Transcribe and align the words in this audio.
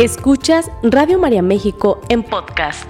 Escuchas 0.00 0.70
Radio 0.82 1.18
María 1.18 1.42
México 1.42 2.00
en 2.08 2.22
podcast. 2.22 2.86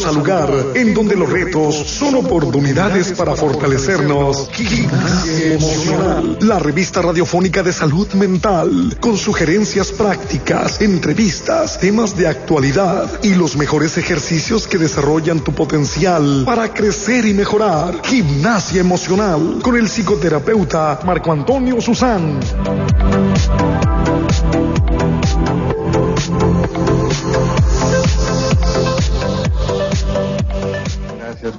Bienvenidos 0.00 0.06
al 0.06 0.14
lugar 0.14 0.76
en 0.76 0.94
donde 0.94 1.14
los 1.14 1.30
retos 1.30 1.74
son 1.74 2.14
oportunidades 2.14 3.12
para 3.12 3.36
fortalecernos. 3.36 4.48
Gimnasia 4.50 5.54
Emocional, 5.54 6.38
la 6.40 6.58
revista 6.58 7.02
radiofónica 7.02 7.62
de 7.62 7.72
salud 7.72 8.08
mental, 8.14 8.96
con 8.98 9.18
sugerencias 9.18 9.92
prácticas, 9.92 10.80
entrevistas, 10.80 11.78
temas 11.78 12.16
de 12.16 12.28
actualidad 12.28 13.10
y 13.22 13.34
los 13.34 13.56
mejores 13.56 13.98
ejercicios 13.98 14.66
que 14.66 14.78
desarrollan 14.78 15.40
tu 15.40 15.52
potencial 15.52 16.44
para 16.46 16.72
crecer 16.72 17.26
y 17.26 17.34
mejorar. 17.34 18.00
Gimnasia 18.04 18.80
Emocional, 18.80 19.60
con 19.62 19.76
el 19.76 19.88
psicoterapeuta 19.88 21.00
Marco 21.04 21.30
Antonio 21.30 21.78
Susán. 21.80 22.40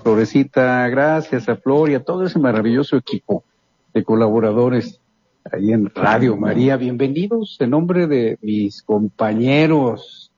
Florecita. 0.01 0.87
Gracias 0.89 1.47
a 1.47 1.55
Flor 1.55 1.89
y 1.89 1.95
a 1.95 2.03
todo 2.03 2.25
ese 2.25 2.39
maravilloso 2.39 2.97
equipo 2.97 3.43
de 3.93 4.03
colaboradores 4.03 4.99
ahí 5.51 5.71
en 5.71 5.89
Radio 5.93 6.35
María. 6.35 6.77
Bienvenidos 6.77 7.57
en 7.59 7.69
nombre 7.69 8.07
de 8.07 8.37
mis 8.41 8.81
compañeros 8.83 10.31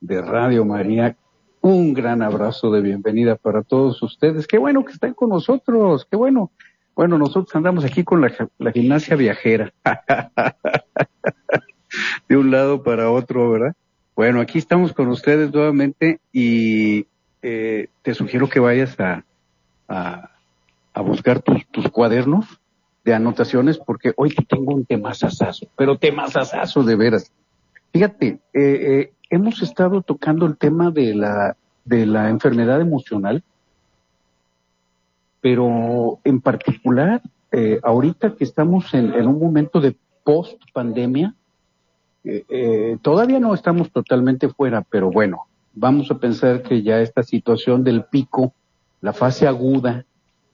de 0.00 0.22
Radio 0.22 0.64
María. 0.64 1.16
Un 1.60 1.92
gran 1.92 2.22
abrazo 2.22 2.70
de 2.70 2.80
bienvenida 2.80 3.36
para 3.36 3.62
todos 3.62 4.02
ustedes. 4.02 4.46
Qué 4.46 4.58
bueno 4.58 4.84
que 4.84 4.92
están 4.92 5.14
con 5.14 5.28
nosotros. 5.28 6.06
Qué 6.10 6.16
bueno. 6.16 6.50
Bueno, 6.94 7.18
nosotros 7.18 7.54
andamos 7.54 7.84
aquí 7.84 8.04
con 8.04 8.20
la, 8.20 8.32
la 8.58 8.72
gimnasia 8.72 9.16
viajera. 9.16 9.72
de 12.28 12.36
un 12.36 12.50
lado 12.50 12.82
para 12.82 13.10
otro, 13.10 13.50
¿verdad? 13.50 13.74
Bueno, 14.16 14.40
aquí 14.40 14.58
estamos 14.58 14.92
con 14.92 15.08
ustedes 15.08 15.52
nuevamente 15.52 16.20
y 16.32 17.06
eh, 17.42 17.88
te 18.02 18.14
sugiero 18.14 18.48
que 18.48 18.60
vayas 18.60 18.98
a, 19.00 19.24
a, 19.88 21.00
buscar 21.02 21.42
tus, 21.42 21.88
cuadernos 21.90 22.60
de 23.04 23.14
anotaciones 23.14 23.78
porque 23.78 24.12
hoy 24.16 24.30
te 24.34 24.44
tengo 24.44 24.74
un 24.74 24.84
temazazazo, 24.84 25.66
pero 25.76 25.98
temazazazo 25.98 26.82
de 26.82 26.96
veras. 26.96 27.32
Fíjate, 27.92 28.26
eh, 28.26 28.38
eh, 28.52 29.12
hemos 29.30 29.62
estado 29.62 30.02
tocando 30.02 30.46
el 30.46 30.56
tema 30.56 30.90
de 30.90 31.14
la, 31.14 31.56
de 31.84 32.06
la 32.06 32.28
enfermedad 32.28 32.80
emocional, 32.80 33.42
pero 35.40 36.20
en 36.24 36.40
particular, 36.40 37.22
eh, 37.50 37.80
ahorita 37.82 38.36
que 38.36 38.44
estamos 38.44 38.92
en, 38.92 39.14
en, 39.14 39.26
un 39.26 39.40
momento 39.40 39.80
de 39.80 39.96
post 40.22 40.60
pandemia, 40.72 41.34
eh, 42.22 42.98
todavía 43.00 43.40
no 43.40 43.54
estamos 43.54 43.90
totalmente 43.90 44.50
fuera, 44.50 44.82
pero 44.82 45.10
bueno, 45.10 45.46
vamos 45.74 46.10
a 46.10 46.18
pensar 46.18 46.62
que 46.62 46.82
ya 46.82 47.00
esta 47.00 47.22
situación 47.22 47.84
del 47.84 48.04
pico, 48.04 48.54
la 49.00 49.12
fase 49.12 49.46
aguda, 49.46 50.04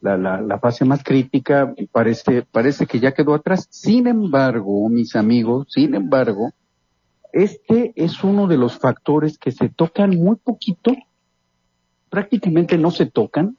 la, 0.00 0.17
la, 0.17 0.41
la, 0.41 0.59
fase 0.59 0.84
más 0.84 1.03
crítica, 1.03 1.75
parece, 1.91 2.42
parece 2.42 2.86
que 2.86 3.00
ya 3.00 3.12
quedó 3.12 3.34
atrás. 3.34 3.67
Sin 3.70 4.06
embargo, 4.06 4.89
mis 4.89 5.17
amigos, 5.17 5.67
sin 5.70 5.94
embargo, 5.94 6.53
este 7.33 7.92
es 7.97 8.22
uno 8.22 8.47
de 8.47 8.56
los 8.56 8.78
factores 8.78 9.39
que 9.39 9.50
se 9.50 9.69
tocan 9.69 10.11
muy 10.11 10.37
poquito, 10.37 10.94
prácticamente 12.09 12.78
no 12.78 12.91
se 12.91 13.06
tocan. 13.06 13.56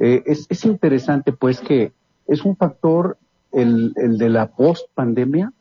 Eh, 0.00 0.22
es, 0.26 0.46
es 0.48 0.64
interesante 0.64 1.32
pues 1.32 1.60
que 1.60 1.92
es 2.26 2.44
un 2.44 2.56
factor, 2.56 3.16
el, 3.52 3.92
el 3.96 4.18
de 4.18 4.28
la 4.28 4.50
post 4.50 4.88
pandemia, 4.94 5.52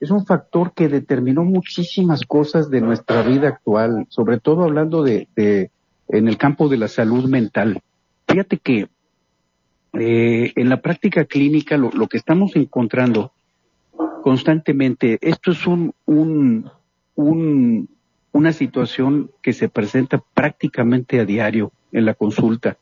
es 0.00 0.10
un 0.10 0.26
factor 0.26 0.72
que 0.74 0.88
determinó 0.88 1.44
muchísimas 1.44 2.24
cosas 2.26 2.70
de 2.70 2.80
nuestra 2.80 3.22
vida 3.22 3.48
actual, 3.48 4.06
sobre 4.08 4.38
todo 4.40 4.64
hablando 4.64 5.02
de, 5.02 5.28
de 5.36 5.70
en 6.08 6.28
el 6.28 6.36
campo 6.36 6.68
de 6.68 6.76
la 6.76 6.88
salud 6.88 7.28
mental. 7.28 7.80
Fíjate 8.28 8.58
que 8.58 8.88
eh, 9.94 10.52
en 10.56 10.68
la 10.68 10.80
práctica 10.80 11.24
clínica 11.24 11.76
lo, 11.76 11.90
lo, 11.90 12.08
que 12.08 12.16
estamos 12.16 12.56
encontrando 12.56 13.32
constantemente, 14.22 15.18
esto 15.20 15.52
es 15.52 15.66
un, 15.66 15.94
un, 16.06 16.70
un, 17.14 17.88
una 18.32 18.52
situación 18.52 19.30
que 19.42 19.52
se 19.52 19.68
presenta 19.68 20.22
prácticamente 20.34 21.20
a 21.20 21.24
diario 21.24 21.72
en 21.92 22.06
la 22.06 22.14
consulta. 22.14 22.76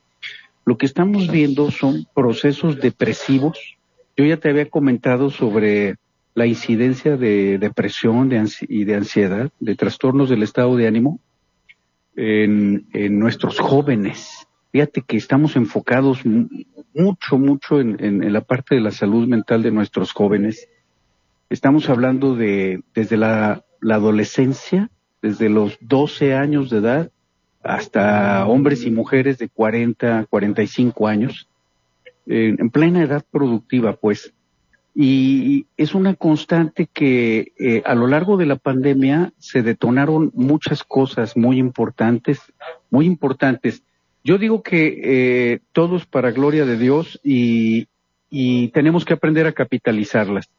Lo 0.65 0.79
que 0.79 0.87
estamos 0.87 1.31
viendo 1.31 1.71
son 1.71 2.07
procesos 2.15 2.81
depresivos. 2.81 3.77
Yo 4.17 4.25
ya 4.25 4.37
te 4.37 4.49
había 4.49 4.71
comentado 4.71 5.31
sobre 5.31 5.97
la 6.35 6.47
incidencia 6.47 7.17
de 7.17 7.59
depresión 7.59 8.29
de 8.29 8.49
y 8.69 8.85
de 8.85 8.95
ansiedad, 8.95 9.51
de 9.61 9.75
trastornos 9.75 10.31
del 10.31 10.43
estado 10.43 10.77
de 10.77 10.87
ánimo 10.87 11.21
en, 12.17 13.19
nuestros 13.19 13.59
jóvenes. 13.59 14.47
Fíjate 14.71 15.03
que 15.03 15.19
estamos 15.19 15.57
enfocados 15.57 16.21
mucho, 16.95 17.39
mucho 17.39 17.81
en, 17.81 18.33
la 18.33 18.41
parte 18.41 18.75
de 18.75 18.81
la 18.81 18.91
salud 18.91 19.29
mental 19.29 19.63
de 19.63 19.71
nuestros 19.71 20.13
jóvenes. 20.13 20.69
Estamos 21.51 21.91
hablando 21.91 22.35
de 22.35 22.83
desde 22.95 23.19
la, 23.19 23.65
adolescencia, 23.83 24.91
desde 25.21 25.51
los 25.51 25.77
12 25.81 26.35
años 26.35 26.71
de 26.71 26.79
edad 26.79 27.11
hasta 27.63 28.47
hombres 28.47 28.85
y 28.87 28.91
mujeres 28.91 29.39
de 29.39 29.49
40, 29.49 30.27
45 30.31 31.07
años, 31.07 31.49
en 32.27 32.71
plena 32.71 33.03
edad 33.03 33.25
productiva, 33.31 33.95
pues 33.95 34.33
y 34.95 35.67
es 35.77 35.95
una 35.95 36.15
constante 36.15 36.87
que 36.93 37.53
eh, 37.59 37.83
a 37.87 37.95
lo 37.95 38.07
largo 38.07 38.37
de 38.37 38.47
la 38.47 38.57
pandemia 38.57 39.33
se 39.39 39.63
detonaron 39.63 40.31
muchas 40.35 40.85
cosas 40.85 41.37
muy 41.37 41.59
importantes, 41.59 42.41
muy 42.91 43.07
importantes. 43.07 43.83
Yo 44.23 44.37
digo 44.37 44.63
que 44.63 45.01
eh, 45.03 45.61
todos 45.73 46.05
para 46.05 46.31
gloria 46.31 46.67
de 46.67 46.77
Dios 46.77 47.19
y, 47.25 47.89
y 48.29 48.69
tenemos 48.69 49.05
que 49.05 49.15
aprender 49.15 49.47
a 49.47 49.53
capitalizarlas. 49.53 50.51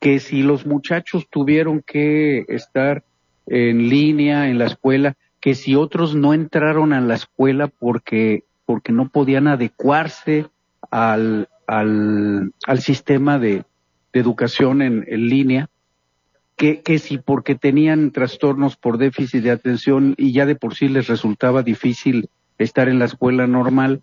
Que 0.00 0.18
si 0.18 0.42
los 0.42 0.64
muchachos 0.64 1.26
tuvieron 1.28 1.82
que 1.82 2.46
estar 2.48 3.04
en 3.46 3.88
línea 3.88 4.48
en 4.48 4.58
la 4.58 4.66
escuela, 4.66 5.16
que 5.40 5.54
si 5.54 5.74
otros 5.74 6.14
no 6.14 6.32
entraron 6.32 6.92
a 6.92 7.00
la 7.00 7.14
escuela 7.14 7.68
porque, 7.68 8.44
porque 8.64 8.92
no 8.92 9.08
podían 9.10 9.46
adecuarse 9.46 10.46
al, 10.90 11.48
al, 11.68 12.52
al 12.66 12.80
sistema 12.80 13.38
de, 13.38 13.64
educación 14.14 14.82
en, 14.82 15.04
en 15.06 15.28
línea, 15.28 15.68
que, 16.56 16.80
que 16.80 16.98
si 16.98 17.18
porque 17.18 17.54
tenían 17.54 18.10
trastornos 18.10 18.76
por 18.76 18.98
déficit 18.98 19.44
de 19.44 19.52
atención 19.52 20.14
y 20.16 20.32
ya 20.32 20.44
de 20.44 20.56
por 20.56 20.74
sí 20.74 20.88
les 20.88 21.06
resultaba 21.06 21.62
difícil 21.62 22.28
estar 22.58 22.88
en 22.88 22.98
la 22.98 23.04
escuela 23.04 23.46
normal, 23.46 24.00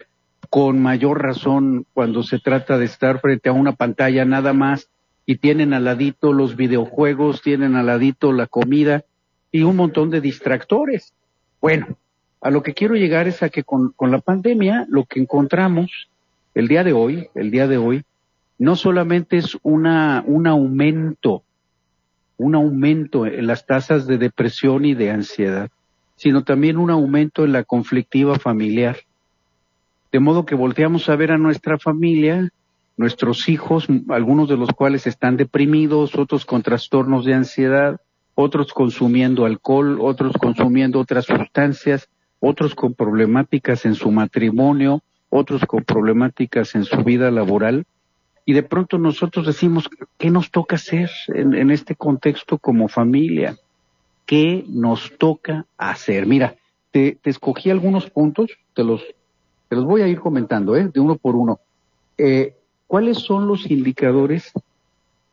con 0.49 0.81
mayor 0.81 1.21
razón 1.21 1.85
cuando 1.93 2.23
se 2.23 2.39
trata 2.39 2.77
de 2.77 2.85
estar 2.85 3.19
frente 3.19 3.49
a 3.49 3.53
una 3.53 3.73
pantalla 3.73 4.23
nada 4.23 4.53
más 4.53 4.89
y 5.25 5.37
tienen 5.37 5.73
al 5.73 5.83
ladito 5.83 6.31
los 6.31 6.55
videojuegos, 6.55 7.41
tienen 7.41 7.75
al 7.75 7.87
ladito 7.87 8.31
la 8.31 8.47
comida 8.47 9.03
y 9.51 9.63
un 9.63 9.75
montón 9.75 10.11
de 10.11 10.21
distractores. 10.21 11.13
Bueno, 11.59 11.97
a 12.41 12.51
lo 12.51 12.63
que 12.63 12.73
quiero 12.73 12.95
llegar 12.95 13.27
es 13.27 13.43
a 13.43 13.49
que 13.49 13.63
con, 13.63 13.91
con 13.93 14.11
la 14.11 14.19
pandemia 14.19 14.85
lo 14.87 15.03
que 15.05 15.19
encontramos 15.19 16.09
el 16.55 16.67
día 16.69 16.83
de 16.83 16.93
hoy, 16.93 17.29
el 17.35 17.51
día 17.51 17.67
de 17.67 17.77
hoy, 17.77 18.03
no 18.57 18.75
solamente 18.75 19.37
es 19.37 19.57
una, 19.61 20.23
un 20.25 20.47
aumento, 20.47 21.43
un 22.37 22.55
aumento 22.55 23.25
en 23.25 23.45
las 23.45 23.65
tasas 23.65 24.07
de 24.07 24.17
depresión 24.17 24.85
y 24.85 24.95
de 24.95 25.11
ansiedad, 25.11 25.69
sino 26.15 26.43
también 26.43 26.77
un 26.77 26.89
aumento 26.89 27.43
en 27.43 27.51
la 27.51 27.63
conflictiva 27.63 28.39
familiar. 28.39 28.97
De 30.11 30.19
modo 30.19 30.45
que 30.45 30.55
volteamos 30.55 31.09
a 31.09 31.17
ver 31.17 31.31
a 31.31 31.37
nuestra 31.37 31.77
familia, 31.77 32.49
nuestros 32.95 33.49
hijos, 33.49 33.87
algunos 34.07 34.47
de 34.47 34.55
los 34.55 34.69
cuales 34.69 35.07
están 35.07 35.35
deprimidos, 35.35 36.15
otros 36.15 36.45
con 36.45 36.63
trastornos 36.63 37.25
de 37.25 37.33
ansiedad, 37.33 37.99
otros 38.33 38.73
consumiendo 38.73 39.45
alcohol, 39.45 39.97
otros 39.99 40.33
consumiendo 40.39 41.01
otras 41.01 41.25
sustancias, 41.25 42.07
otros 42.39 42.75
con 42.75 42.93
problemáticas 42.93 43.85
en 43.85 43.95
su 43.95 44.11
matrimonio, 44.11 45.01
otros 45.29 45.65
con 45.65 45.83
problemáticas 45.83 46.75
en 46.75 46.83
su 46.83 47.03
vida 47.03 47.31
laboral, 47.31 47.85
y 48.45 48.53
de 48.53 48.63
pronto 48.63 48.97
nosotros 48.97 49.47
decimos, 49.47 49.89
¿qué 50.17 50.29
nos 50.29 50.51
toca 50.51 50.75
hacer 50.75 51.09
en, 51.29 51.71
este 51.71 51.95
contexto 51.95 52.59
como 52.59 52.87
familia? 52.87 53.57
¿Qué 54.27 54.63
nos 54.67 55.17
toca 55.17 55.65
hacer? 55.77 56.27
Mira, 56.27 56.55
te, 56.91 57.17
te 57.19 57.31
escogí 57.31 57.71
algunos 57.71 58.09
puntos, 58.09 58.51
te 58.75 58.83
los, 58.83 59.03
te 59.67 59.75
los 59.75 59.85
voy 59.85 60.03
a 60.03 60.07
ir 60.07 60.19
comentando, 60.19 60.75
¿eh? 60.75 60.89
de 60.93 60.99
uno 60.99 61.15
por 61.15 61.35
uno. 61.35 61.59
Eh, 62.19 62.55
¿Cuáles 62.85 63.17
son 63.17 63.47
los 63.47 63.69
indicadores 63.69 64.51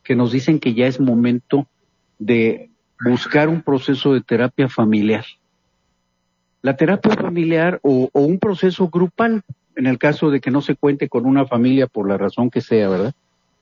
que 0.03 0.17
nos 0.17 0.33
dicen 0.33 0.59
que 0.59 0.73
ya 0.73 0.87
es 0.87 0.99
momento 0.99 1.67
de 2.19 2.71
buscar 3.05 3.51
un 3.51 3.61
proceso 3.61 4.15
de 4.15 4.23
terapia 4.23 4.71
familiar? 4.71 5.27
la 6.63 6.77
terapia 6.77 7.15
familiar 7.17 7.81
o, 7.83 8.09
un 8.13 8.39
proceso 8.39 8.89
grupal, 8.89 9.43
en 9.77 9.87
el 9.87 9.99
caso 9.99 10.31
de 10.31 10.41
que 10.41 10.51
no 10.51 10.61
se 10.61 10.77
cuente 10.77 11.09
con 11.09 11.27
una 11.27 11.47
familia 11.47 11.87
por 11.87 12.09
la 12.09 12.17
razón 12.17 12.51
que 12.51 12.61
sea, 12.61 12.89
¿verdad? 12.89 13.15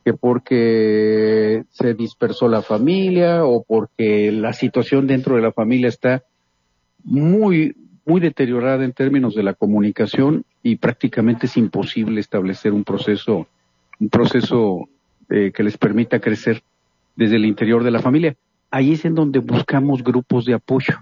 Que 0.05 0.15
porque 0.15 1.65
se 1.71 1.95
dispersó 1.95 2.49
la 2.49 2.63
familia 2.63 3.45
o 3.45 3.63
porque 3.63 4.33
la 4.33 4.53
situación 4.53 5.07
dentro 5.07 5.37
de 5.37 5.43
la 5.43 5.53
familia 5.53 5.89
está 5.89 6.23
muy, 7.05 7.77
muy 8.05 8.21
deteriorada 8.21 8.85
en 8.85 8.93
términos 8.93 9.35
de 9.35 9.43
la 9.43 9.55
comunicación 9.55 10.45
y 10.63 10.77
prácticamente 10.77 11.47
es 11.47 11.57
imposible 11.57 12.21
establecer 12.21 12.73
un 12.73 12.85
proceso, 12.85 13.47
un 13.99 14.09
proceso 14.09 14.89
eh, 15.29 15.53
que 15.55 15.63
les 15.63 15.79
permita 15.79 16.21
crecer 16.21 16.63
desde 17.17 17.37
el 17.37 17.45
interior 17.45 17.85
de 17.85 17.91
la 17.91 18.01
familia. 18.01 18.37
Ahí 18.71 18.93
es 18.93 19.05
en 19.05 19.15
donde 19.15 19.39
buscamos 19.39 20.03
grupos 20.03 20.45
de 20.45 20.55
apoyo. 20.55 20.99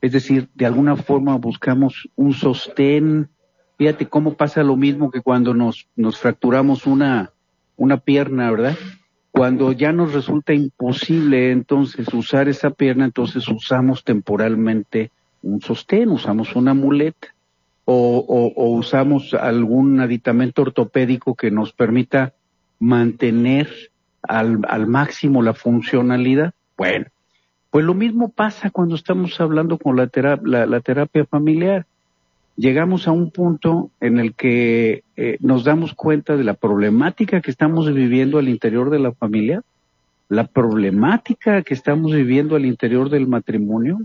Es 0.00 0.12
decir, 0.12 0.48
de 0.54 0.66
alguna 0.66 0.96
forma 0.96 1.36
buscamos 1.36 2.08
un 2.16 2.32
sostén. 2.32 3.28
Fíjate 3.78 4.06
cómo 4.06 4.34
pasa 4.34 4.62
lo 4.62 4.76
mismo 4.76 5.10
que 5.10 5.20
cuando 5.20 5.54
nos, 5.54 5.86
nos 5.96 6.18
fracturamos 6.18 6.86
una, 6.86 7.32
una 7.76 7.98
pierna, 7.98 8.50
¿verdad? 8.50 8.76
Cuando 9.30 9.72
ya 9.72 9.92
nos 9.92 10.14
resulta 10.14 10.54
imposible 10.54 11.50
entonces 11.50 12.08
usar 12.14 12.48
esa 12.48 12.70
pierna, 12.70 13.04
entonces 13.04 13.46
usamos 13.48 14.02
temporalmente 14.02 15.10
un 15.42 15.60
sostén, 15.60 16.08
usamos 16.08 16.56
una 16.56 16.72
muleta 16.72 17.28
o, 17.84 18.52
usamos 18.56 19.34
algún 19.34 20.00
aditamento 20.00 20.62
ortopédico 20.62 21.34
que 21.34 21.50
nos 21.50 21.72
permita 21.72 22.34
mantener 22.78 23.68
al, 24.22 24.60
al 24.68 24.86
máximo 24.86 25.42
la 25.42 25.54
funcionalidad. 25.54 26.52
Bueno, 26.76 27.06
pues 27.70 27.84
lo 27.84 27.94
mismo 27.94 28.30
pasa 28.30 28.70
cuando 28.70 28.94
estamos 28.94 29.40
hablando 29.40 29.78
con 29.78 29.96
la, 29.96 30.08
la, 30.42 30.80
terapia 30.80 31.26
familiar. 31.26 31.86
Llegamos 32.56 33.06
a 33.06 33.12
un 33.12 33.30
punto 33.30 33.90
en 34.00 34.18
el 34.18 34.34
que 34.34 35.04
eh, 35.16 35.36
nos 35.40 35.64
damos 35.64 35.92
cuenta 35.92 36.36
de 36.36 36.44
la 36.44 36.54
problemática 36.54 37.42
que 37.42 37.50
estamos 37.50 37.92
viviendo 37.92 38.38
al 38.38 38.48
interior 38.48 38.88
de 38.88 38.98
la 38.98 39.12
familia, 39.12 39.62
la 40.28 40.46
problemática 40.46 41.62
que 41.62 41.74
estamos 41.74 42.12
viviendo 42.12 42.56
al 42.56 42.64
interior 42.64 43.10
del 43.10 43.26
matrimonio, 43.26 44.00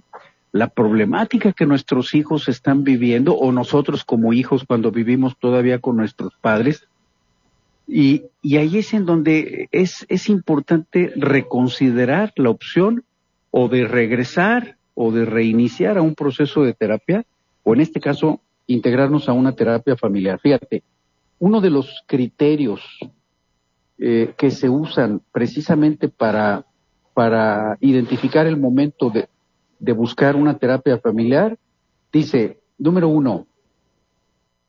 la 0.51 0.67
problemática 0.67 1.53
que 1.53 1.65
nuestros 1.65 2.13
hijos 2.13 2.49
están 2.49 2.83
viviendo 2.83 3.35
o 3.35 3.53
nosotros 3.53 4.03
como 4.03 4.33
hijos 4.33 4.65
cuando 4.65 4.91
vivimos 4.91 5.37
todavía 5.37 5.79
con 5.79 5.95
nuestros 5.95 6.33
padres. 6.41 6.87
Y, 7.87 8.23
y 8.41 8.57
ahí 8.57 8.79
es 8.79 8.93
en 8.93 9.05
donde 9.05 9.69
es, 9.71 10.05
es 10.09 10.27
importante 10.27 11.13
reconsiderar 11.15 12.33
la 12.35 12.49
opción 12.49 13.05
o 13.49 13.69
de 13.69 13.87
regresar 13.87 14.75
o 14.93 15.11
de 15.11 15.23
reiniciar 15.23 15.97
a 15.97 16.01
un 16.01 16.15
proceso 16.15 16.63
de 16.63 16.73
terapia, 16.73 17.25
o 17.63 17.73
en 17.73 17.81
este 17.81 17.99
caso, 17.99 18.41
integrarnos 18.67 19.27
a 19.29 19.33
una 19.33 19.53
terapia 19.53 19.95
familiar. 19.95 20.39
Fíjate, 20.39 20.83
uno 21.39 21.61
de 21.61 21.69
los 21.69 22.03
criterios 22.07 22.81
eh, 23.97 24.33
que 24.37 24.51
se 24.51 24.69
usan 24.69 25.21
precisamente 25.31 26.09
para, 26.09 26.65
para 27.13 27.77
identificar 27.81 28.47
el 28.47 28.57
momento 28.57 29.09
de, 29.09 29.27
de 29.79 29.91
buscar 29.91 30.35
una 30.35 30.57
terapia 30.57 30.99
familiar, 30.99 31.57
dice, 32.11 32.59
número 32.77 33.09
uno, 33.09 33.47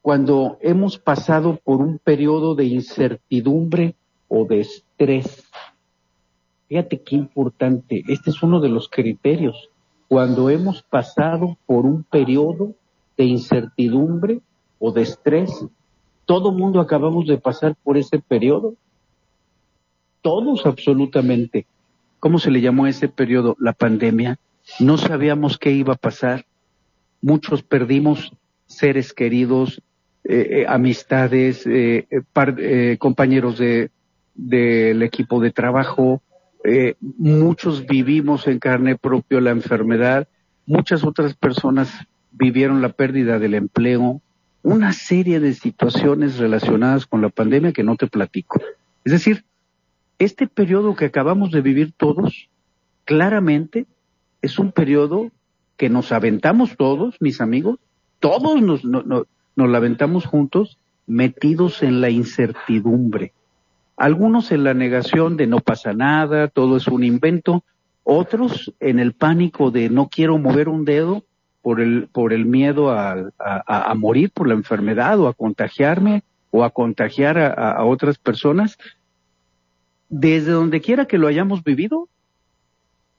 cuando 0.01 0.59
hemos 0.61 0.99
pasado 0.99 1.61
por 1.63 1.81
un 1.81 1.99
periodo 1.99 2.55
de 2.55 2.65
incertidumbre 2.65 3.95
o 4.29 4.45
de 4.45 4.61
estrés 4.61 5.45
Fíjate 6.73 7.03
qué 7.03 7.17
importante, 7.17 8.03
este 8.09 8.31
es 8.31 8.43
uno 8.43 8.59
de 8.59 8.71
los 8.71 8.89
criterios. 8.89 9.69
Cuando 10.09 10.49
hemos 10.49 10.83
pasado 10.83 11.59
por 11.67 11.85
un 11.85 12.03
periodo 12.03 12.73
de 13.23 13.29
incertidumbre 13.29 14.41
o 14.81 14.91
de 14.91 15.03
estrés, 15.03 15.65
todo 16.25 16.51
mundo 16.51 16.81
acabamos 16.81 17.29
de 17.29 17.39
pasar 17.39 17.77
por 17.85 17.97
ese 17.97 18.19
periodo. 18.19 18.75
Todos 20.23 20.67
absolutamente. 20.67 21.67
¿Cómo 22.19 22.41
se 22.41 22.51
le 22.51 22.61
llamó 22.61 22.89
ese 22.89 23.09
periodo? 23.09 23.57
La 23.61 23.75
pandemia. 23.75 24.41
No 24.81 24.99
sabíamos 24.99 25.57
qué 25.57 25.71
iba 25.71 25.95
a 25.95 25.97
pasar. 26.09 26.47
Muchos 27.21 27.63
perdimos 27.63 28.33
seres 28.67 29.13
queridos, 29.13 29.81
eh, 30.25 30.63
eh, 30.63 30.65
amistades, 30.69 31.65
eh, 31.65 32.07
compañeros 32.99 33.59
de, 33.59 33.91
del 34.35 35.03
equipo 35.03 35.41
de 35.41 35.53
trabajo, 35.53 36.23
muchos 37.01 37.87
vivimos 37.87 38.47
en 38.47 38.61
carne 38.61 38.97
propia 38.97 39.41
la 39.41 39.51
enfermedad, 39.51 40.29
muchas 40.65 41.05
otras 41.05 41.35
personas 41.35 42.07
vivieron 42.33 42.83
la 42.83 42.91
pérdida 42.91 43.39
del 43.39 43.55
empleo, 43.55 44.21
una 44.63 44.93
serie 44.93 45.41
de 45.41 45.55
situaciones 45.55 46.39
relacionadas 46.39 47.07
con 47.07 47.21
la 47.21 47.29
pandemia 47.29 47.73
que 47.73 47.83
no 47.83 47.97
te 47.97 48.07
platico. 48.07 48.61
Es 49.05 49.13
decir, 49.13 49.45
este 50.19 50.47
periodo 50.47 50.95
que 50.95 51.07
acabamos 51.07 51.51
de 51.51 51.61
vivir 51.61 51.93
todos, 51.97 52.49
claramente 53.05 53.87
es 54.41 54.59
un 54.59 54.73
periodo 54.73 55.31
que 55.77 55.89
nos 55.89 56.13
aventamos 56.13 56.77
todos, 56.77 57.17
mis 57.21 57.41
amigos, 57.41 57.79
todos 58.21 58.61
nos, 58.63 58.85
nos, 58.85 59.27
aventamos 59.57 60.27
juntos, 60.27 60.79
metidos 61.07 61.83
en 61.83 62.01
la 62.01 62.11
incertidumbre 62.11 63.33
algunos 63.97 64.51
en 64.51 64.65
la 64.65 64.75
negación 64.75 65.37
de 65.37 65.47
no 65.47 65.61
pasa 65.61 65.93
nada, 65.93 66.49
todo 66.49 66.77
es 66.77 66.89
un 66.89 67.05
invento, 67.05 67.65
otros 68.03 68.73
en 68.81 68.99
el 68.99 69.13
pánico 69.13 69.71
de 69.71 69.91
no 69.91 70.09
quiero 70.09 70.39
mover 70.39 70.69
un 70.69 70.85
dedo 70.85 71.25
por 71.63 71.81
el, 71.81 72.09
por 72.13 72.33
el 72.33 72.45
miedo 72.45 72.91
a, 72.91 73.31
a, 73.39 73.95
morir 73.95 74.31
por 74.31 74.49
la 74.49 74.55
enfermedad 74.55 75.19
o 75.21 75.29
a 75.29 75.35
contagiarme 75.35 76.23
o 76.51 76.65
a 76.65 76.71
contagiar 76.71 77.39
a, 77.39 77.85
otras 77.85 78.19
personas. 78.19 78.79
Desde 80.09 80.51
donde 80.51 80.81
quiera 80.81 81.07
que 81.07 81.19
lo 81.19 81.29
hayamos 81.29 81.65
vivido, 81.65 82.09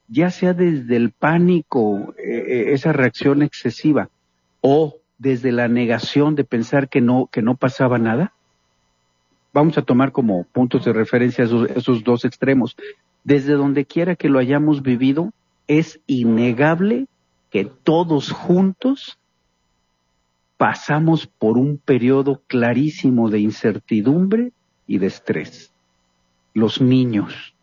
ya 0.08 0.30
sea 0.30 0.52
desde 0.52 0.96
el 0.96 1.10
pánico, 1.10 2.14
eh, 2.18 2.44
eh, 2.46 2.64
esa 2.72 2.92
reacción 2.92 3.42
excesiva, 3.42 4.10
o 4.60 4.98
desde 5.18 5.50
la 5.50 5.68
negación 5.68 6.34
de 6.34 6.44
pensar 6.44 6.88
que 6.88 7.00
no, 7.00 7.28
que 7.32 7.42
no 7.42 7.56
pasaba 7.56 7.98
nada, 7.98 8.32
vamos 9.52 9.78
a 9.78 9.82
tomar 9.82 10.12
como 10.12 10.44
puntos 10.44 10.84
de 10.84 10.92
referencia 10.92 11.44
esos, 11.44 12.04
dos 12.04 12.24
extremos. 12.24 12.76
Desde 13.22 13.54
donde 13.54 13.86
quiera 13.86 14.16
que 14.16 14.28
lo 14.28 14.38
hayamos 14.38 14.82
vivido, 14.82 15.32
es 15.66 16.00
innegable 16.06 17.06
que 17.54 17.64
todos 17.64 18.32
juntos 18.32 19.16
pasamos 20.56 21.28
por 21.28 21.56
un 21.56 21.78
periodo 21.78 22.42
clarísimo 22.48 23.30
de 23.30 23.38
incertidumbre 23.38 24.50
y 24.88 24.98
de 24.98 25.06
estrés. 25.06 25.72
Los 26.52 26.80
niños, 26.80 27.54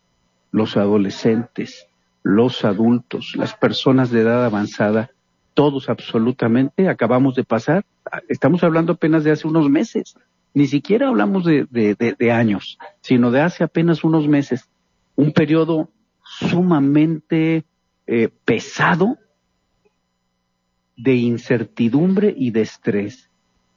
los 0.50 0.78
adolescentes, 0.78 1.88
los 2.22 2.64
adultos, 2.64 3.34
las 3.36 3.54
personas 3.54 4.10
de 4.10 4.22
edad 4.22 4.46
avanzada, 4.46 5.10
todos 5.52 5.90
absolutamente 5.90 6.88
acabamos 6.88 7.34
de 7.34 7.44
pasar, 7.44 7.84
estamos 8.30 8.64
hablando 8.64 8.94
apenas 8.94 9.24
de 9.24 9.32
hace 9.32 9.46
unos 9.46 9.68
meses, 9.68 10.16
ni 10.54 10.68
siquiera 10.68 11.08
hablamos 11.08 11.44
de, 11.44 12.32
años, 12.32 12.78
sino 13.02 13.30
de 13.30 13.42
hace 13.42 13.62
apenas 13.62 14.04
unos 14.04 14.26
meses, 14.26 14.70
un 15.16 15.32
periodo 15.34 15.90
sumamente 16.22 17.66
eh, 18.06 18.30
pesado 18.46 19.18
de 21.02 21.16
incertidumbre 21.16 22.32
y 22.36 22.52
de 22.52 22.62
estrés. 22.62 23.28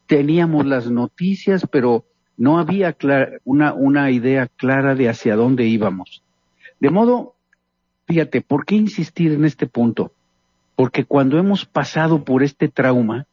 Teníamos 0.05 0.65
las 0.73 0.89
noticias, 0.89 1.67
pero 1.71 2.05
no 2.37 2.59
había 2.59 2.95
una, 3.43 3.73
una 3.73 4.11
idea 4.11 4.47
clara 4.47 4.93
de 4.93 5.09
hacia 5.09 5.35
dónde 5.35 5.65
íbamos. 5.65 6.21
De 6.79 6.89
modo, 6.89 7.35
fíjate, 8.07 8.41
¿por 8.41 8.65
qué 8.65 8.75
insistir 8.75 9.31
en 9.31 9.45
este 9.45 9.65
punto? 9.65 10.11
Porque 10.75 11.05
cuando 11.05 11.39
hemos 11.39 11.65
pasado 11.65 12.23
por 12.23 12.43
este 12.43 12.67
trauma, 12.67 13.25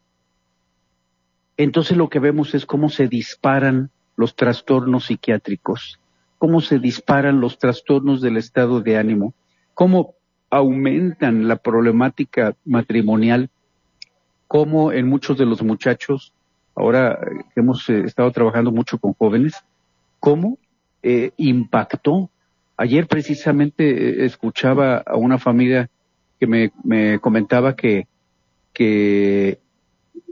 entonces 1.56 1.96
lo 1.96 2.08
que 2.08 2.20
vemos 2.20 2.54
es 2.54 2.64
cómo 2.64 2.88
se 2.88 3.08
disparan 3.08 3.90
los 4.16 4.36
trastornos 4.36 5.06
psiquiátricos, 5.06 5.98
cómo 6.38 6.60
se 6.60 6.78
disparan 6.78 7.40
los 7.40 7.58
trastornos 7.58 8.20
del 8.22 8.36
estado 8.36 8.80
de 8.80 8.96
ánimo, 8.96 9.34
cómo 9.74 10.14
aumentan 10.48 11.48
la 11.48 11.56
problemática 11.56 12.54
matrimonial, 12.64 13.50
cómo 14.52 14.92
en 14.92 15.08
muchos 15.08 15.38
de 15.38 15.46
los 15.46 15.62
muchachos, 15.62 16.34
ahora 16.74 17.18
hemos 17.56 17.88
eh, 17.88 18.02
estado 18.04 18.30
trabajando 18.32 18.70
mucho 18.70 18.98
con 18.98 19.14
jóvenes, 19.14 19.54
cómo 20.20 20.58
eh, 21.02 21.30
impactó. 21.38 22.28
Ayer 22.76 23.06
precisamente 23.06 23.82
eh, 23.88 24.26
escuchaba 24.26 24.98
a 24.98 25.16
una 25.16 25.38
familia 25.38 25.88
que 26.38 26.46
me, 26.46 26.70
me 26.84 27.18
comentaba 27.18 27.76
que, 27.76 28.06
que 28.74 29.58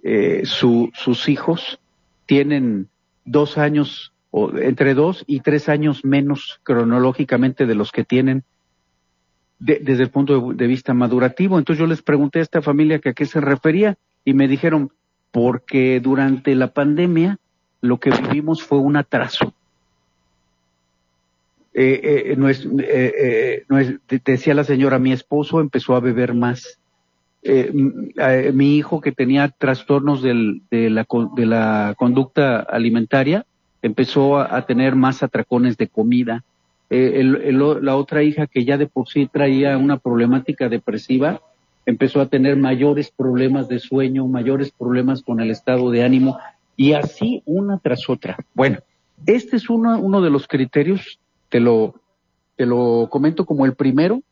eh, 0.02 0.42
sus 0.44 1.26
hijos 1.30 1.80
tienen 2.26 2.88
dos 3.24 3.56
años, 3.56 4.12
o 4.30 4.54
entre 4.58 4.92
dos 4.92 5.24
y 5.26 5.40
tres 5.40 5.70
años 5.70 6.04
menos 6.04 6.60
cronológicamente 6.62 7.64
de 7.64 7.74
los 7.74 7.90
que 7.90 8.04
tienen 8.04 8.44
desde 9.58 10.02
el 10.02 10.10
punto 10.10 10.52
de, 10.52 10.66
vista 10.66 10.92
madurativo. 10.92 11.58
Entonces 11.58 11.80
yo 11.80 11.86
les 11.86 12.02
pregunté 12.02 12.40
a 12.40 12.42
esta 12.42 12.60
familia 12.60 12.98
que 12.98 13.10
a 13.10 13.14
qué 13.14 13.24
se 13.24 13.40
refería 13.40 13.96
y 14.24 14.34
me 14.34 14.48
dijeron, 14.48 14.90
porque 15.30 16.00
durante 16.00 16.54
la 16.54 16.68
pandemia 16.68 17.38
lo 17.80 17.98
que 17.98 18.10
vivimos 18.10 18.62
fue 18.62 18.78
un 18.78 18.96
atraso. 18.96 19.52
Eh, 21.72 22.32
eh, 22.32 22.36
no 22.36 22.48
es, 22.48 22.68
eh, 22.80 23.64
no 23.68 23.78
decía 24.24 24.54
la 24.54 24.64
señora, 24.64 24.98
mi 24.98 25.12
esposo 25.12 25.60
empezó 25.60 25.94
a 25.94 26.00
beber 26.00 26.34
más. 26.34 26.78
mi 28.52 28.76
hijo 28.76 29.00
que 29.00 29.12
tenía 29.12 29.48
trastornos 29.48 30.22
de, 30.22 30.34
la, 30.70 31.06
de 31.36 31.46
la 31.46 31.94
conducta 31.96 32.60
alimentaria 32.60 33.46
empezó 33.82 34.38
a, 34.38 34.66
tener 34.66 34.94
más 34.94 35.22
atracones 35.22 35.78
de 35.78 35.88
comida. 35.88 36.44
la 36.90 37.96
otra 37.96 38.22
hija 38.24 38.46
que 38.46 38.64
ya 38.64 38.76
de 38.76 38.86
por 38.86 39.08
sí 39.08 39.26
traía 39.26 39.78
una 39.78 39.96
problemática 39.96 40.68
depresiva 40.68 41.40
empezó 41.86 42.20
a 42.20 42.28
tener 42.28 42.56
mayores 42.56 43.10
problemas 43.10 43.68
de 43.68 43.78
sueño, 43.78 44.26
mayores 44.26 44.70
problemas 44.70 45.22
con 45.22 45.40
el 45.40 45.50
estado 45.50 45.90
de 45.90 46.02
ánimo 46.02 46.38
y 46.76 46.92
así 46.92 47.42
una 47.46 47.78
tras 47.78 48.08
otra. 48.08 48.38
Bueno, 48.54 48.78
este 49.26 49.56
es 49.56 49.68
uno, 49.68 49.98
uno 49.98 50.20
de 50.20 50.30
los 50.30 50.46
criterios, 50.46 51.18
te 51.48 51.60
lo, 51.60 51.94
te 52.56 52.66
lo 52.66 53.08
comento 53.10 53.44
como 53.44 53.66
el 53.66 53.74
primero, 53.74 54.22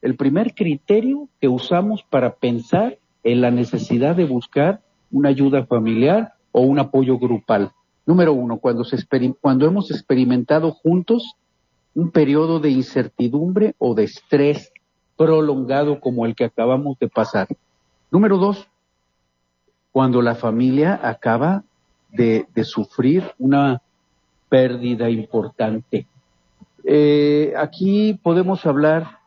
el 0.00 0.16
primer 0.16 0.54
criterio 0.54 1.28
que 1.40 1.48
usamos 1.48 2.02
para 2.08 2.34
pensar 2.34 2.98
en 3.24 3.40
la 3.40 3.50
necesidad 3.50 4.16
de 4.16 4.24
buscar 4.24 4.80
una 5.10 5.30
ayuda 5.30 5.66
familiar 5.66 6.34
o 6.52 6.60
un 6.60 6.78
apoyo 6.78 7.18
grupal. 7.18 7.72
Número 8.06 8.32
uno, 8.32 8.58
cuando, 8.58 8.84
se 8.84 8.96
cuando 9.40 9.66
hemos 9.66 9.90
experimentado 9.90 10.72
juntos 10.72 11.34
un 11.94 12.10
periodo 12.10 12.60
de 12.60 12.70
incertidumbre 12.70 13.74
o 13.78 13.94
de 13.94 14.04
estrés 14.04 14.72
prolongado 15.18 16.00
como 16.00 16.24
el 16.24 16.34
que 16.34 16.44
acabamos 16.44 16.98
de 16.98 17.08
pasar. 17.08 17.48
Número 18.10 18.38
dos, 18.38 18.68
cuando 19.90 20.22
la 20.22 20.36
familia 20.36 20.98
acaba 21.02 21.64
de, 22.12 22.46
sufrir 22.62 23.24
una 23.38 23.82
pérdida 24.48 25.10
importante. 25.10 26.06
Eh, 26.84 27.52
aquí 27.58 28.18
podemos 28.22 28.64
hablar 28.64 29.18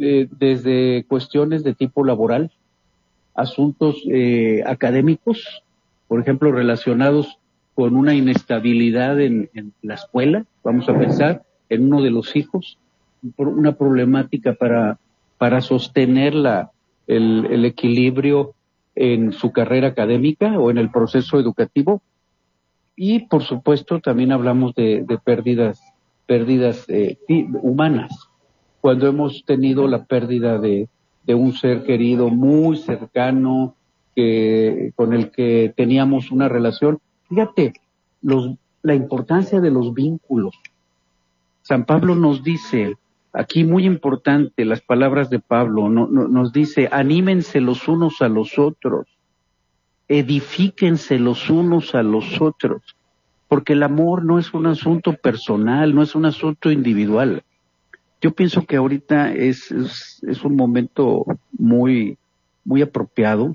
eh, 0.00 0.28
desde 0.30 1.04
cuestiones 1.08 1.64
de 1.64 1.74
tipo 1.74 2.04
laboral, 2.04 2.52
asuntos 3.34 3.96
eh, 4.08 4.62
académicos, 4.64 5.62
por 6.08 6.20
ejemplo, 6.20 6.52
relacionados 6.52 7.38
con 7.74 7.96
una 7.96 8.14
inestabilidad 8.14 9.20
en, 9.20 9.50
en, 9.54 9.72
la 9.82 9.94
escuela, 9.94 10.46
vamos 10.64 10.88
a 10.88 10.96
pensar 10.96 11.42
en 11.68 11.84
uno 11.84 12.00
de 12.00 12.10
los 12.10 12.34
hijos, 12.36 12.78
una 13.36 13.72
problemática 13.72 14.54
para 14.54 14.98
para 15.38 15.60
sostener 15.60 16.34
la, 16.34 16.70
el, 17.06 17.64
equilibrio 17.64 18.54
en 18.94 19.32
su 19.32 19.52
carrera 19.52 19.88
académica 19.88 20.58
o 20.58 20.70
en 20.70 20.78
el 20.78 20.90
proceso 20.90 21.38
educativo. 21.38 22.02
Y 22.96 23.26
por 23.26 23.42
supuesto 23.42 24.00
también 24.00 24.32
hablamos 24.32 24.74
de, 24.74 25.04
pérdidas, 25.24 25.80
pérdidas 26.26 26.84
eh, 26.88 27.18
humanas. 27.62 28.28
Cuando 28.80 29.06
hemos 29.06 29.44
tenido 29.44 29.86
la 29.88 30.04
pérdida 30.04 30.58
de, 30.58 30.88
de 31.24 31.34
un 31.34 31.52
ser 31.52 31.82
querido 31.84 32.30
muy 32.30 32.76
cercano, 32.76 33.74
que, 34.16 34.92
con 34.96 35.12
el 35.12 35.30
que 35.30 35.72
teníamos 35.76 36.32
una 36.32 36.48
relación. 36.48 36.98
Fíjate, 37.28 37.74
los, 38.22 38.54
la 38.82 38.94
importancia 38.94 39.60
de 39.60 39.70
los 39.70 39.92
vínculos. 39.92 40.56
San 41.62 41.84
Pablo 41.84 42.14
nos 42.14 42.42
dice, 42.42 42.94
Aquí 43.38 43.64
muy 43.64 43.84
importante 43.84 44.64
las 44.64 44.80
palabras 44.80 45.28
de 45.28 45.40
Pablo, 45.40 45.90
nos 45.90 46.54
dice, 46.54 46.88
anímense 46.90 47.60
los 47.60 47.86
unos 47.86 48.22
a 48.22 48.30
los 48.30 48.58
otros, 48.58 49.06
edifíquense 50.08 51.18
los 51.18 51.50
unos 51.50 51.94
a 51.94 52.02
los 52.02 52.40
otros, 52.40 52.96
porque 53.46 53.74
el 53.74 53.82
amor 53.82 54.24
no 54.24 54.38
es 54.38 54.54
un 54.54 54.66
asunto 54.66 55.12
personal, 55.12 55.94
no 55.94 56.02
es 56.02 56.14
un 56.14 56.24
asunto 56.24 56.70
individual. 56.70 57.42
Yo 58.22 58.30
pienso 58.32 58.64
que 58.64 58.76
ahorita 58.76 59.34
es, 59.34 59.70
es, 59.70 60.42
un 60.42 60.56
momento 60.56 61.26
muy, 61.52 62.16
muy 62.64 62.80
apropiado 62.80 63.54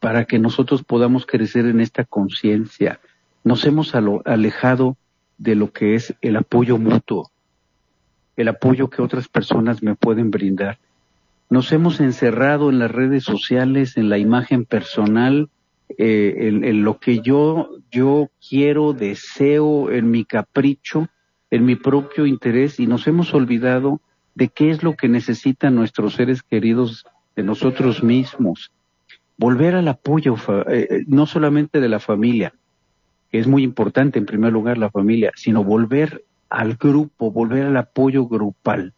para 0.00 0.24
que 0.24 0.38
nosotros 0.38 0.82
podamos 0.82 1.26
crecer 1.26 1.66
en 1.66 1.82
esta 1.82 2.04
conciencia. 2.04 2.98
Nos 3.44 3.66
hemos 3.66 3.94
alejado 3.94 4.96
de 5.36 5.54
lo 5.54 5.70
que 5.70 5.96
es 5.96 6.14
el 6.22 6.36
apoyo 6.36 6.78
mutuo 6.78 7.30
el 8.36 8.48
apoyo 8.48 8.90
que 8.90 9.02
otras 9.02 9.28
personas 9.28 9.82
me 9.82 9.94
pueden 9.94 10.30
brindar. 10.30 10.78
Nos 11.50 11.72
hemos 11.72 12.00
encerrado 12.00 12.70
en 12.70 12.78
las 12.78 12.90
redes 12.90 13.24
sociales, 13.24 13.96
en 13.96 14.08
la 14.08 14.18
imagen 14.18 14.64
personal, 14.64 15.50
eh, 15.98 16.34
en, 16.38 16.82
lo 16.82 16.98
que 16.98 17.20
yo, 17.20 17.68
yo 17.90 18.30
quiero, 18.46 18.92
deseo, 18.94 19.90
en 19.90 20.10
mi 20.10 20.24
capricho, 20.24 21.08
en 21.50 21.64
mi 21.64 21.76
propio 21.76 22.26
interés 22.26 22.80
y 22.80 22.86
nos 22.86 23.06
hemos 23.06 23.32
olvidado 23.34 24.00
de 24.34 24.48
qué 24.48 24.70
es 24.70 24.82
lo 24.82 24.96
que 24.96 25.08
necesitan 25.08 25.74
nuestros 25.74 26.14
seres 26.14 26.42
queridos 26.42 27.04
de 27.36 27.44
nosotros 27.44 28.02
mismos. 28.02 28.72
Volver 29.36 29.76
al 29.76 29.86
apoyo, 29.86 30.34
eh, 30.68 30.88
eh, 30.90 31.04
no 31.06 31.26
solamente 31.26 31.80
de 31.80 31.88
la 31.88 32.00
familia, 32.00 32.54
que 33.30 33.38
es 33.38 33.46
muy 33.46 33.62
importante 33.62 34.18
en 34.18 34.26
primer 34.26 34.52
lugar 34.52 34.78
la 34.78 34.90
familia, 34.90 35.30
sino 35.36 35.62
volver 35.62 36.24
al 36.54 36.76
grupo, 36.76 37.32
volver 37.32 37.66
al 37.66 37.76
apoyo 37.76 38.26
grupal, 38.26 38.92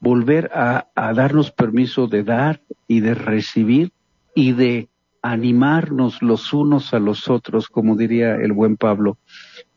volver 0.00 0.50
a, 0.52 0.86
darnos 0.94 1.50
permiso 1.50 2.08
de 2.08 2.24
dar 2.24 2.60
y 2.86 3.00
de 3.00 3.14
recibir 3.14 3.92
y 4.34 4.52
de 4.52 4.88
animarnos 5.22 6.20
los 6.20 6.52
unos 6.52 6.92
a 6.92 6.98
los 6.98 7.30
otros, 7.30 7.68
como 7.68 7.96
diría 7.96 8.34
el 8.34 8.52
buen 8.52 8.76
Pablo, 8.76 9.16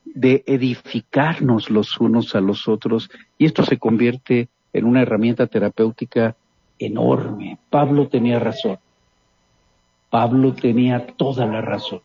de 0.03 0.43
edificarnos 0.47 1.69
los 1.69 1.97
unos 2.01 2.35
a 2.35 2.41
los 2.41 2.67
otros, 2.67 3.09
y 3.37 3.45
esto 3.45 3.63
se 3.63 3.77
convierte 3.77 4.49
en 4.73 4.83
una 4.83 5.01
herramienta 5.01 5.47
terapéutica 5.47 6.35
enorme. 6.77 7.57
Pablo 7.69 8.09
tenía 8.09 8.37
razón. 8.37 8.79
Pablo 10.09 10.53
tenía 10.53 11.07
toda 11.07 11.45
la 11.45 11.61
razón. 11.61 12.01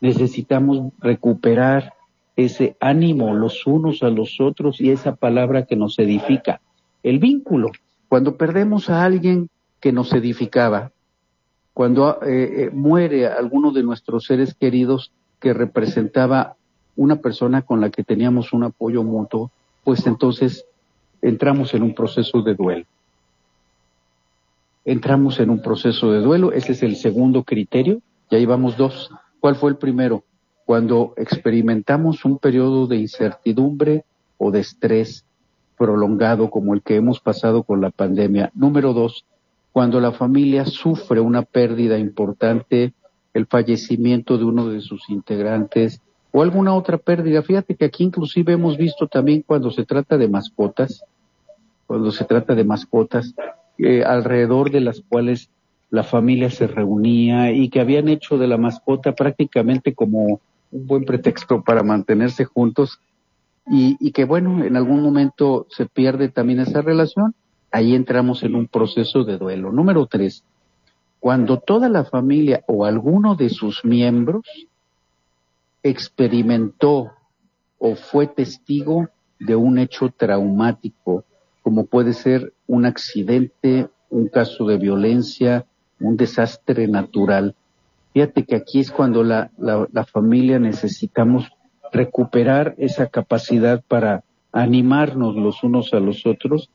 Necesitamos 0.00 0.90
recuperar 1.00 1.92
ese 2.44 2.76
ánimo 2.80 3.34
los 3.34 3.66
unos 3.66 4.02
a 4.02 4.10
los 4.10 4.40
otros 4.40 4.80
y 4.80 4.90
esa 4.90 5.16
palabra 5.16 5.66
que 5.66 5.76
nos 5.76 5.98
edifica. 5.98 6.60
El 7.02 7.18
vínculo. 7.18 7.70
Cuando 8.08 8.36
perdemos 8.36 8.90
a 8.90 9.04
alguien 9.04 9.48
que 9.80 9.92
nos 9.92 10.12
edificaba, 10.12 10.90
cuando 11.72 12.20
eh, 12.22 12.64
eh, 12.64 12.70
muere 12.72 13.26
alguno 13.26 13.72
de 13.72 13.82
nuestros 13.82 14.24
seres 14.24 14.54
queridos 14.54 15.12
que 15.38 15.54
representaba 15.54 16.56
una 16.96 17.16
persona 17.16 17.62
con 17.62 17.80
la 17.80 17.90
que 17.90 18.04
teníamos 18.04 18.52
un 18.52 18.64
apoyo 18.64 19.02
mutuo, 19.02 19.50
pues 19.84 20.06
entonces 20.06 20.66
entramos 21.22 21.72
en 21.74 21.82
un 21.82 21.94
proceso 21.94 22.42
de 22.42 22.54
duelo. 22.54 22.84
Entramos 24.84 25.38
en 25.40 25.50
un 25.50 25.62
proceso 25.62 26.10
de 26.10 26.20
duelo, 26.20 26.52
ese 26.52 26.72
es 26.72 26.82
el 26.82 26.96
segundo 26.96 27.44
criterio, 27.44 28.00
y 28.28 28.36
ahí 28.36 28.44
vamos 28.44 28.76
dos. 28.76 29.10
¿Cuál 29.38 29.56
fue 29.56 29.70
el 29.70 29.76
primero? 29.76 30.24
Cuando 30.70 31.14
experimentamos 31.16 32.24
un 32.24 32.38
periodo 32.38 32.86
de 32.86 32.98
incertidumbre 32.98 34.04
o 34.38 34.52
de 34.52 34.60
estrés 34.60 35.24
prolongado 35.76 36.48
como 36.48 36.74
el 36.74 36.82
que 36.82 36.94
hemos 36.94 37.18
pasado 37.18 37.64
con 37.64 37.80
la 37.80 37.90
pandemia. 37.90 38.52
Número 38.54 38.92
dos, 38.92 39.24
cuando 39.72 39.98
la 39.98 40.12
familia 40.12 40.64
sufre 40.66 41.18
una 41.18 41.42
pérdida 41.42 41.98
importante, 41.98 42.92
el 43.34 43.46
fallecimiento 43.46 44.38
de 44.38 44.44
uno 44.44 44.68
de 44.68 44.80
sus 44.80 45.10
integrantes 45.10 46.00
o 46.30 46.40
alguna 46.40 46.72
otra 46.76 46.98
pérdida. 46.98 47.42
Fíjate 47.42 47.74
que 47.74 47.86
aquí 47.86 48.04
inclusive 48.04 48.52
hemos 48.52 48.76
visto 48.76 49.08
también 49.08 49.42
cuando 49.44 49.72
se 49.72 49.84
trata 49.84 50.16
de 50.18 50.28
mascotas, 50.28 51.02
cuando 51.88 52.12
se 52.12 52.24
trata 52.24 52.54
de 52.54 52.62
mascotas, 52.62 53.34
eh, 53.76 54.04
alrededor 54.04 54.70
de 54.70 54.82
las 54.82 55.00
cuales 55.00 55.50
la 55.90 56.04
familia 56.04 56.48
se 56.48 56.68
reunía 56.68 57.50
y 57.50 57.70
que 57.70 57.80
habían 57.80 58.06
hecho 58.06 58.38
de 58.38 58.46
la 58.46 58.56
mascota 58.56 59.16
prácticamente 59.16 59.96
como 59.96 60.38
un 60.70 60.86
buen 60.86 61.04
pretexto 61.04 61.62
para 61.62 61.82
mantenerse 61.82 62.44
juntos 62.44 63.00
y, 63.66 64.10
que 64.12 64.24
bueno, 64.24 64.64
en 64.64 64.76
algún 64.76 65.02
momento 65.02 65.66
se 65.70 65.86
pierde 65.86 66.28
también 66.28 66.60
esa 66.60 66.82
relación, 66.82 67.34
ahí 67.70 67.94
entramos 67.94 68.42
en 68.42 68.56
un 68.56 68.66
proceso 68.66 69.22
de 69.22 69.38
duelo. 69.38 69.70
Número 69.70 70.06
tres, 70.06 70.42
cuando 71.20 71.60
toda 71.60 71.88
la 71.88 72.04
familia 72.04 72.64
o 72.66 72.84
alguno 72.84 73.36
de 73.36 73.48
sus 73.48 73.84
miembros 73.84 74.42
experimentó 75.82 77.12
o 77.78 77.94
fue 77.94 78.26
testigo 78.26 79.08
de 79.38 79.54
un 79.54 79.78
hecho 79.78 80.08
traumático, 80.08 81.24
como 81.62 81.86
puede 81.86 82.12
ser 82.12 82.52
un 82.66 82.86
accidente, 82.86 83.88
un 84.08 84.28
caso 84.28 84.66
de 84.66 84.78
violencia, 84.78 85.66
un 86.00 86.16
desastre 86.16 86.88
natural, 86.88 87.54
Fíjate 88.12 88.44
que 88.44 88.56
aquí 88.56 88.80
es 88.80 88.90
cuando 88.90 89.22
la, 89.22 89.50
la, 89.58 90.04
familia 90.04 90.58
necesitamos 90.58 91.48
recuperar 91.92 92.74
esa 92.78 93.06
capacidad 93.06 93.82
para 93.86 94.24
animarnos 94.52 95.36
los 95.36 95.62
unos 95.62 95.94
a 95.94 96.00
los 96.00 96.26
otros 96.26 96.70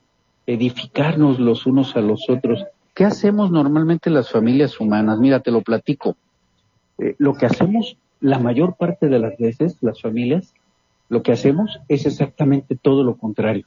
edificarnos 0.46 1.40
los 1.40 1.66
unos 1.66 1.96
a 1.96 2.02
los 2.02 2.30
otros. 2.30 2.66
¿Qué 2.94 3.04
hacemos 3.04 3.52
normalmente 3.52 4.10
las 4.10 4.32
familias 4.32 4.80
humanas? 4.80 5.20
Mira, 5.20 5.40
te 5.40 5.52
lo 5.52 5.62
platico. 5.62 6.16
Eh, 6.98 7.16
lo 7.18 7.34
que 7.34 7.46
hacemos 7.46 7.98
la 8.22 8.40
mayor 8.40 8.76
parte 8.76 9.10
de 9.10 9.20
las 9.20 9.38
veces, 9.38 9.78
las 9.82 10.02
familias, 10.02 10.54
lo 11.10 11.22
que 11.22 11.34
hacemos 11.34 11.80
es 11.88 12.06
exactamente 12.06 12.76
todo 12.76 13.04
lo 13.04 13.18
contrario. 13.18 13.66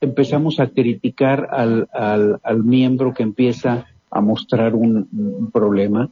Empezamos 0.00 0.58
a 0.60 0.68
criticar 0.68 1.48
al, 1.52 1.88
al, 1.92 2.64
miembro 2.64 3.12
que 3.12 3.22
empieza 3.22 3.86
a 4.10 4.20
mostrar 4.20 4.74
un, 4.74 5.50
problema. 5.52 6.10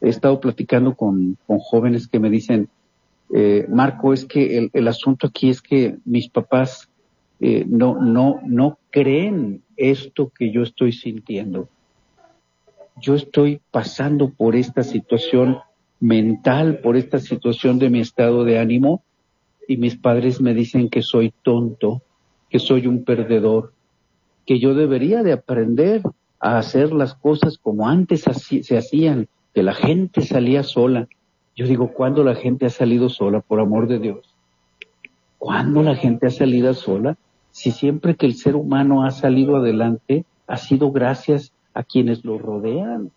He 0.00 0.08
estado 0.08 0.40
platicando 0.40 0.94
con, 0.94 1.36
con 1.46 1.58
jóvenes 1.58 2.06
que 2.06 2.20
me 2.20 2.30
dicen, 2.30 2.68
eh, 3.34 3.66
Marco, 3.68 4.12
es 4.12 4.24
que 4.24 4.58
el, 4.58 4.70
el, 4.72 4.88
asunto 4.88 5.26
aquí 5.26 5.50
es 5.50 5.60
que 5.60 5.96
mis 6.04 6.28
papás 6.28 6.88
eh, 7.40 7.64
no, 7.68 8.00
no, 8.00 8.40
no 8.44 8.78
creen 8.90 9.62
esto 9.76 10.32
que 10.36 10.50
yo 10.50 10.62
estoy 10.62 10.92
sintiendo. 10.92 11.68
Yo 13.00 13.14
estoy 13.14 13.60
pasando 13.70 14.30
por 14.30 14.56
esta 14.56 14.82
situación 14.82 15.58
mental, 16.00 16.78
por 16.78 16.96
esta 16.96 17.18
situación 17.18 17.78
de 17.78 17.90
mi 17.90 18.00
estado 18.00 18.44
de 18.44 18.58
ánimo 18.58 19.02
y 19.68 19.76
mis 19.76 19.96
padres 19.96 20.40
me 20.40 20.54
dicen 20.54 20.88
que 20.88 21.02
soy 21.02 21.32
tonto, 21.42 22.02
que 22.50 22.58
soy 22.58 22.86
un 22.86 23.04
perdedor, 23.04 23.72
que 24.46 24.58
yo 24.58 24.74
debería 24.74 25.22
de 25.22 25.32
aprender 25.32 26.02
a 26.40 26.58
hacer 26.58 26.92
las 26.92 27.14
cosas 27.14 27.58
como 27.58 27.88
antes 27.88 28.22
se 28.22 28.76
hacían, 28.76 29.28
que 29.54 29.62
la 29.62 29.74
gente 29.74 30.22
salía 30.22 30.62
sola. 30.62 31.08
Yo 31.56 31.66
digo, 31.66 31.92
¿cuándo 31.92 32.22
la 32.22 32.34
gente 32.34 32.66
ha 32.66 32.70
salido 32.70 33.08
sola, 33.08 33.40
por 33.40 33.60
amor 33.60 33.88
de 33.88 33.98
Dios? 33.98 34.34
¿Cuándo 35.38 35.82
la 35.82 35.96
gente 35.96 36.26
ha 36.26 36.30
salido 36.30 36.72
sola? 36.74 37.16
Si 37.50 37.72
siempre 37.72 38.14
que 38.14 38.26
el 38.26 38.34
ser 38.34 38.54
humano 38.54 39.04
ha 39.04 39.10
salido 39.10 39.56
adelante, 39.56 40.24
ha 40.46 40.56
sido 40.56 40.92
gracias 40.92 41.52
a 41.74 41.82
quienes 41.82 42.24
lo 42.24 42.38
rodean. 42.38 43.10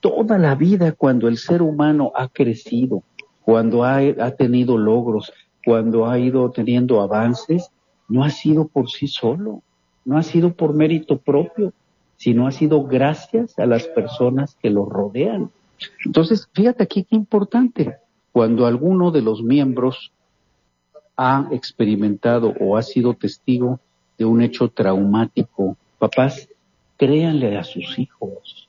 Toda 0.00 0.38
la 0.38 0.54
vida 0.54 0.92
cuando 0.92 1.28
el 1.28 1.36
ser 1.36 1.62
humano 1.62 2.12
ha 2.14 2.28
crecido, 2.28 3.02
cuando 3.42 3.84
ha 3.84 4.30
tenido 4.32 4.78
logros, 4.78 5.32
cuando 5.64 6.06
ha 6.06 6.18
ido 6.18 6.50
teniendo 6.50 7.00
avances, 7.00 7.70
no 8.08 8.24
ha 8.24 8.30
sido 8.30 8.68
por 8.68 8.88
sí 8.88 9.08
solo, 9.08 9.62
no 10.06 10.16
ha 10.16 10.22
sido 10.22 10.54
por 10.54 10.72
mérito 10.72 11.18
propio, 11.18 11.74
sino 12.16 12.46
ha 12.46 12.52
sido 12.52 12.84
gracias 12.84 13.58
a 13.58 13.66
las 13.66 13.86
personas 13.88 14.56
que 14.62 14.70
lo 14.70 14.86
rodean. 14.86 15.50
Entonces, 16.04 16.48
fíjate 16.54 16.82
aquí 16.82 17.04
qué 17.04 17.16
importante. 17.16 17.96
Cuando 18.32 18.66
alguno 18.66 19.10
de 19.10 19.20
los 19.20 19.42
miembros 19.42 20.12
ha 21.16 21.48
experimentado 21.50 22.54
o 22.60 22.76
ha 22.76 22.82
sido 22.82 23.14
testigo 23.14 23.80
de 24.16 24.24
un 24.24 24.40
hecho 24.42 24.68
traumático, 24.68 25.76
papás, 25.98 26.48
créanle 26.96 27.58
a 27.58 27.64
sus 27.64 27.98
hijos. 27.98 28.68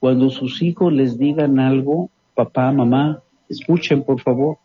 Cuando 0.00 0.30
sus 0.30 0.60
hijos 0.60 0.92
les 0.92 1.18
digan 1.18 1.60
algo, 1.60 2.10
papá, 2.34 2.72
mamá, 2.72 3.22
escuchen 3.48 4.02
por 4.02 4.20
favor, 4.20 4.58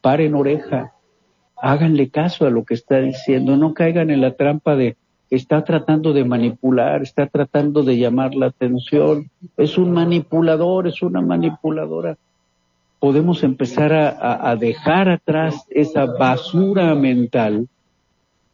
paren 0.00 0.34
oreja, 0.34 0.93
háganle 1.64 2.10
caso 2.10 2.46
a 2.46 2.50
lo 2.50 2.64
que 2.64 2.74
está 2.74 3.00
diciendo, 3.00 3.56
no 3.56 3.72
caigan 3.72 4.10
en 4.10 4.20
la 4.20 4.34
trampa 4.34 4.76
de 4.76 4.96
está 5.30 5.64
tratando 5.64 6.12
de 6.12 6.22
manipular, 6.22 7.02
está 7.02 7.26
tratando 7.26 7.82
de 7.82 7.96
llamar 7.96 8.34
la 8.34 8.46
atención, 8.46 9.30
es 9.56 9.78
un 9.78 9.90
manipulador, 9.90 10.86
es 10.86 11.02
una 11.02 11.22
manipuladora. 11.22 12.18
Podemos 13.00 13.42
empezar 13.42 13.94
a, 13.94 14.50
a 14.50 14.56
dejar 14.56 15.08
atrás 15.08 15.64
esa 15.70 16.04
basura 16.04 16.94
mental, 16.94 17.66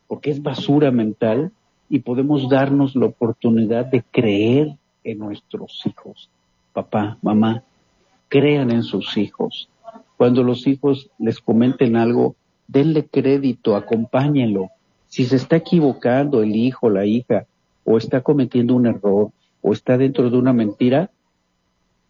porque 0.06 0.30
es 0.30 0.40
basura 0.40 0.92
mental, 0.92 1.50
y 1.88 1.98
podemos 1.98 2.48
darnos 2.48 2.94
la 2.94 3.06
oportunidad 3.06 3.86
de 3.86 4.04
creer 4.08 4.76
en 5.02 5.18
nuestros 5.18 5.84
hijos. 5.84 6.30
Papá, 6.72 7.18
mamá, 7.22 7.64
crean 8.28 8.70
en 8.70 8.84
sus 8.84 9.16
hijos. 9.16 9.68
Cuando 10.16 10.44
los 10.44 10.68
hijos 10.68 11.10
les 11.18 11.40
comenten 11.40 11.96
algo, 11.96 12.36
denle 12.70 13.06
crédito, 13.06 13.74
acompáñenlo, 13.74 14.70
si 15.08 15.24
se 15.24 15.36
está 15.36 15.56
equivocando 15.56 16.42
el 16.42 16.54
hijo, 16.54 16.88
la 16.88 17.04
hija, 17.04 17.46
o 17.84 17.98
está 17.98 18.20
cometiendo 18.20 18.76
un 18.76 18.86
error, 18.86 19.30
o 19.60 19.72
está 19.72 19.98
dentro 19.98 20.30
de 20.30 20.38
una 20.38 20.52
mentira, 20.52 21.10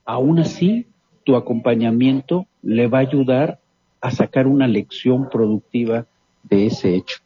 aún 0.04 0.38
así 0.38 0.86
tu 1.24 1.36
acompañamiento 1.36 2.46
le 2.62 2.88
va 2.88 2.98
a 2.98 3.02
ayudar 3.02 3.58
a 4.00 4.10
sacar 4.10 4.46
una 4.46 4.66
lección 4.66 5.28
productiva 5.30 6.06
de 6.42 6.66
ese 6.66 6.94
hecho. 6.94 7.18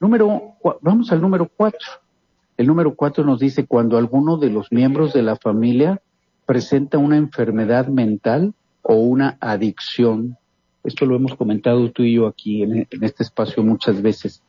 Número, 0.00 0.54
vamos 0.80 1.12
al 1.12 1.20
número 1.20 1.50
cuatro. 1.54 1.86
El 2.56 2.66
número 2.66 2.94
cuatro 2.94 3.24
nos 3.24 3.40
dice 3.40 3.66
cuando 3.66 3.98
alguno 3.98 4.36
de 4.36 4.50
los 4.50 4.70
miembros 4.70 5.12
de 5.12 5.22
la 5.22 5.36
familia 5.36 6.00
presenta 6.46 6.98
una 6.98 7.16
enfermedad 7.16 7.88
mental 7.88 8.54
o 8.82 8.94
una 8.96 9.36
adicción. 9.40 10.36
Esto 10.84 11.06
lo 11.06 11.16
hemos 11.16 11.34
comentado 11.34 11.90
tú 11.90 12.02
y 12.02 12.14
yo 12.14 12.26
aquí 12.26 12.62
en 12.62 12.86
este 13.00 13.22
espacio 13.22 13.62
muchas 13.62 14.00
veces 14.00 14.42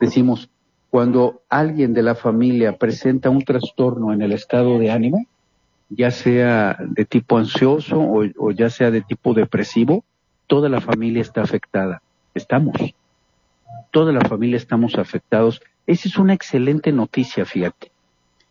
decimos, 0.00 0.48
cuando 0.88 1.42
alguien 1.48 1.92
de 1.92 2.02
la 2.02 2.16
familia 2.16 2.76
presenta 2.76 3.30
un 3.30 3.44
trastorno 3.44 4.12
en 4.12 4.22
el 4.22 4.32
estado 4.32 4.78
de 4.78 4.90
ánimo, 4.90 5.26
ya 5.88 6.10
sea 6.10 6.78
de 6.80 7.04
tipo 7.04 7.38
ansioso 7.38 8.00
o, 8.00 8.50
ya 8.50 8.70
sea 8.70 8.90
de 8.90 9.02
tipo 9.02 9.34
depresivo, 9.34 10.04
toda 10.48 10.68
la 10.68 10.80
familia 10.80 11.20
está 11.20 11.42
afectada. 11.42 12.02
Estamos. 12.34 12.76
Toda 13.92 14.12
la 14.12 14.20
familia 14.22 14.56
estamos 14.56 14.96
afectados. 14.96 15.60
Esa 15.86 16.08
es 16.08 16.16
una 16.16 16.32
excelente 16.32 16.90
noticia, 16.90 17.44
fíjate. 17.44 17.92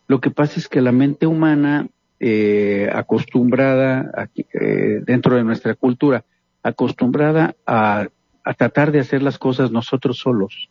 Lo 0.06 0.20
que 0.20 0.30
pasa 0.30 0.58
es 0.58 0.68
que 0.68 0.80
la 0.80 0.92
mente 0.92 1.26
humana, 1.26 1.88
eh, 2.18 2.90
acostumbrada 2.92 4.28
eh, 4.52 5.02
dentro 5.04 5.36
de 5.36 5.44
nuestra 5.44 5.74
cultura, 5.74 6.24
acostumbrada 6.62 7.54
a 7.66 8.08
tratar 8.56 8.92
de 8.92 9.00
hacer 9.00 9.22
las 9.22 9.38
cosas 9.38 9.70
nosotros 9.70 10.18
solos, 10.18 10.68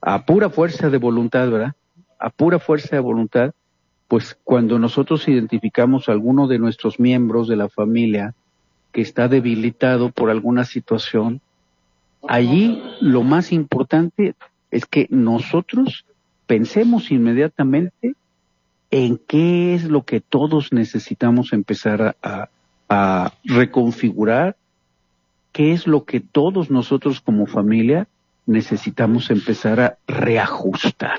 a 0.00 0.24
pura 0.24 0.50
fuerza 0.50 0.90
de 0.90 0.98
voluntad, 0.98 1.50
¿verdad? 1.50 1.72
A 2.18 2.30
pura 2.30 2.58
fuerza 2.58 2.96
de 2.96 3.00
voluntad, 3.00 3.52
pues 4.06 4.38
cuando 4.44 4.78
nosotros 4.78 5.28
identificamos 5.28 6.08
a 6.08 6.12
alguno 6.12 6.46
de 6.46 6.58
nuestros 6.58 6.98
miembros 6.98 7.48
de 7.48 7.56
la 7.56 7.68
familia 7.68 8.34
que 8.92 9.02
está 9.02 9.28
debilitado 9.28 10.10
por 10.10 10.30
alguna 10.30 10.64
situación, 10.64 11.40
allí 12.26 12.82
lo 13.00 13.22
más 13.22 13.52
importante 13.52 14.34
es 14.70 14.86
que 14.86 15.06
nosotros 15.10 16.06
pensemos 16.46 17.10
inmediatamente 17.10 18.14
en 18.90 19.18
qué 19.18 19.74
es 19.74 19.84
lo 19.84 20.04
que 20.04 20.20
todos 20.20 20.72
necesitamos 20.72 21.52
empezar 21.52 22.16
a, 22.22 22.48
a 22.88 23.32
reconfigurar, 23.44 24.56
qué 25.52 25.72
es 25.72 25.86
lo 25.86 26.04
que 26.04 26.20
todos 26.20 26.70
nosotros 26.70 27.20
como 27.20 27.46
familia 27.46 28.06
necesitamos 28.46 29.30
empezar 29.30 29.80
a 29.80 29.98
reajustar. 30.06 31.18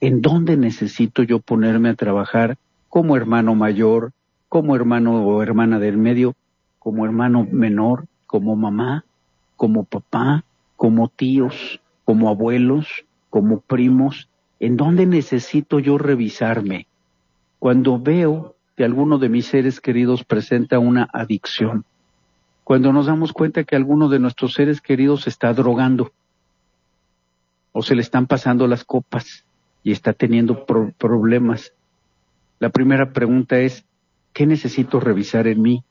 ¿En 0.00 0.22
dónde 0.22 0.56
necesito 0.56 1.22
yo 1.22 1.40
ponerme 1.40 1.88
a 1.88 1.94
trabajar 1.94 2.56
como 2.88 3.16
hermano 3.16 3.54
mayor, 3.54 4.12
como 4.48 4.76
hermano 4.76 5.24
o 5.24 5.42
hermana 5.42 5.78
del 5.78 5.96
medio, 5.96 6.34
como 6.78 7.04
hermano 7.04 7.46
menor, 7.50 8.06
como 8.26 8.54
mamá, 8.54 9.04
como 9.56 9.84
papá, 9.84 10.44
como 10.76 11.08
tíos, 11.08 11.80
como 12.04 12.28
abuelos, 12.28 13.04
como 13.30 13.60
primos? 13.60 14.28
¿En 14.60 14.76
dónde 14.76 15.06
necesito 15.06 15.80
yo 15.80 15.98
revisarme? 15.98 16.86
Cuando 17.58 17.98
veo 17.98 18.54
que 18.76 18.84
alguno 18.84 19.18
de 19.18 19.30
mis 19.30 19.46
seres 19.46 19.80
queridos 19.80 20.22
presenta 20.24 20.78
una 20.78 21.08
adicción, 21.12 21.84
cuando 22.66 22.92
nos 22.92 23.06
damos 23.06 23.32
cuenta 23.32 23.62
que 23.62 23.76
alguno 23.76 24.08
de 24.08 24.18
nuestros 24.18 24.54
seres 24.54 24.80
queridos 24.80 25.28
está 25.28 25.54
drogando, 25.54 26.10
o 27.70 27.80
se 27.80 27.94
le 27.94 28.02
están 28.02 28.26
pasando 28.26 28.66
las 28.66 28.82
copas 28.82 29.46
y 29.84 29.92
está 29.92 30.12
teniendo 30.12 30.66
problemas. 30.66 31.74
La 32.58 32.70
primera 32.70 33.12
pregunta 33.12 33.60
es, 33.60 33.86
¿qué 34.32 34.46
necesito 34.46 34.98
revisar 34.98 35.46
en 35.46 35.62
mí? 35.62 35.84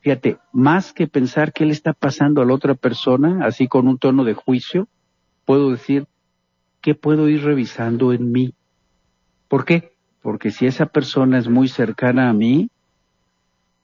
Fíjate, 0.00 0.38
más 0.50 0.92
que 0.92 1.06
pensar 1.06 1.52
qué 1.52 1.66
le 1.66 1.72
está 1.72 1.92
pasando 1.92 2.42
a 2.42 2.46
la 2.46 2.54
otra 2.54 2.74
persona, 2.74 3.46
así 3.46 3.68
con 3.68 3.86
un 3.86 3.96
tono 3.96 4.24
de 4.24 4.34
juicio, 4.34 4.88
puedo 5.44 5.70
decir, 5.70 6.08
¿qué 6.80 6.96
puedo 6.96 7.28
ir 7.28 7.44
revisando 7.44 8.12
en 8.12 8.32
mí? 8.32 8.54
¿Por 9.46 9.64
qué? 9.64 9.92
Porque 10.20 10.50
si 10.50 10.66
esa 10.66 10.86
persona 10.86 11.38
es 11.38 11.46
muy 11.46 11.68
cercana 11.68 12.28
a 12.28 12.32
mí, 12.32 12.70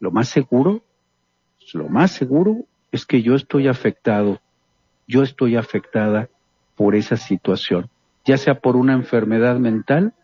lo 0.00 0.10
más 0.10 0.28
seguro, 0.28 0.82
lo 1.74 1.88
más 1.88 2.12
seguro 2.12 2.64
es 2.92 3.06
que 3.06 3.22
yo 3.22 3.34
estoy 3.34 3.68
afectado, 3.68 4.40
yo 5.06 5.22
estoy 5.22 5.56
afectada 5.56 6.28
por 6.76 6.94
esa 6.94 7.16
situación, 7.16 7.90
ya 8.24 8.36
sea 8.38 8.60
por 8.60 8.76
una 8.76 8.92
enfermedad 8.92 9.58
mental 9.58 10.14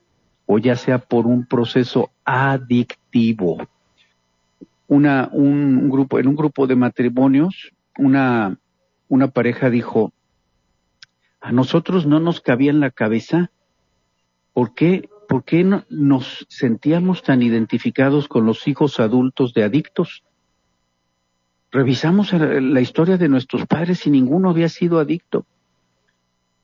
o 0.46 0.59
ya 0.59 0.76
sea 0.76 0.98
por 0.98 1.26
un 1.26 1.46
proceso 1.46 2.11
adictivo. 2.24 3.66
Un, 4.87 5.90
grupo, 5.90 6.20
en 6.20 6.28
un 6.28 6.37
grupo 6.37 6.66
de 6.66 6.76
matrimonios, 6.76 7.72
una, 7.98 8.59
pareja 9.33 9.70
dijo, 9.70 10.12
a 11.40 11.52
nosotros 11.52 12.07
no 12.07 12.20
nos 12.20 12.40
cabía 12.40 12.70
en 12.70 12.80
la 12.80 12.90
cabeza 12.90 13.50
por 14.52 14.74
qué, 14.74 15.09
por 15.28 15.44
qué 15.44 15.64
no, 15.64 15.85
nos 15.88 16.46
sentíamos 16.48 17.22
tan 17.22 17.42
identificados 17.42 18.28
con 18.28 18.46
los 18.46 18.68
hijos 18.68 19.00
adultos 19.00 19.52
de 19.54 19.64
adictos. 19.64 20.22
Revisamos 21.74 22.32
la 22.32 22.80
historia 22.80 23.18
de 23.18 23.28
nuestros 23.28 23.66
padres 23.66 24.06
y 24.06 24.10
ninguno 24.10 24.50
había 24.50 24.68
sido 24.68 25.00
adicto. 25.00 25.44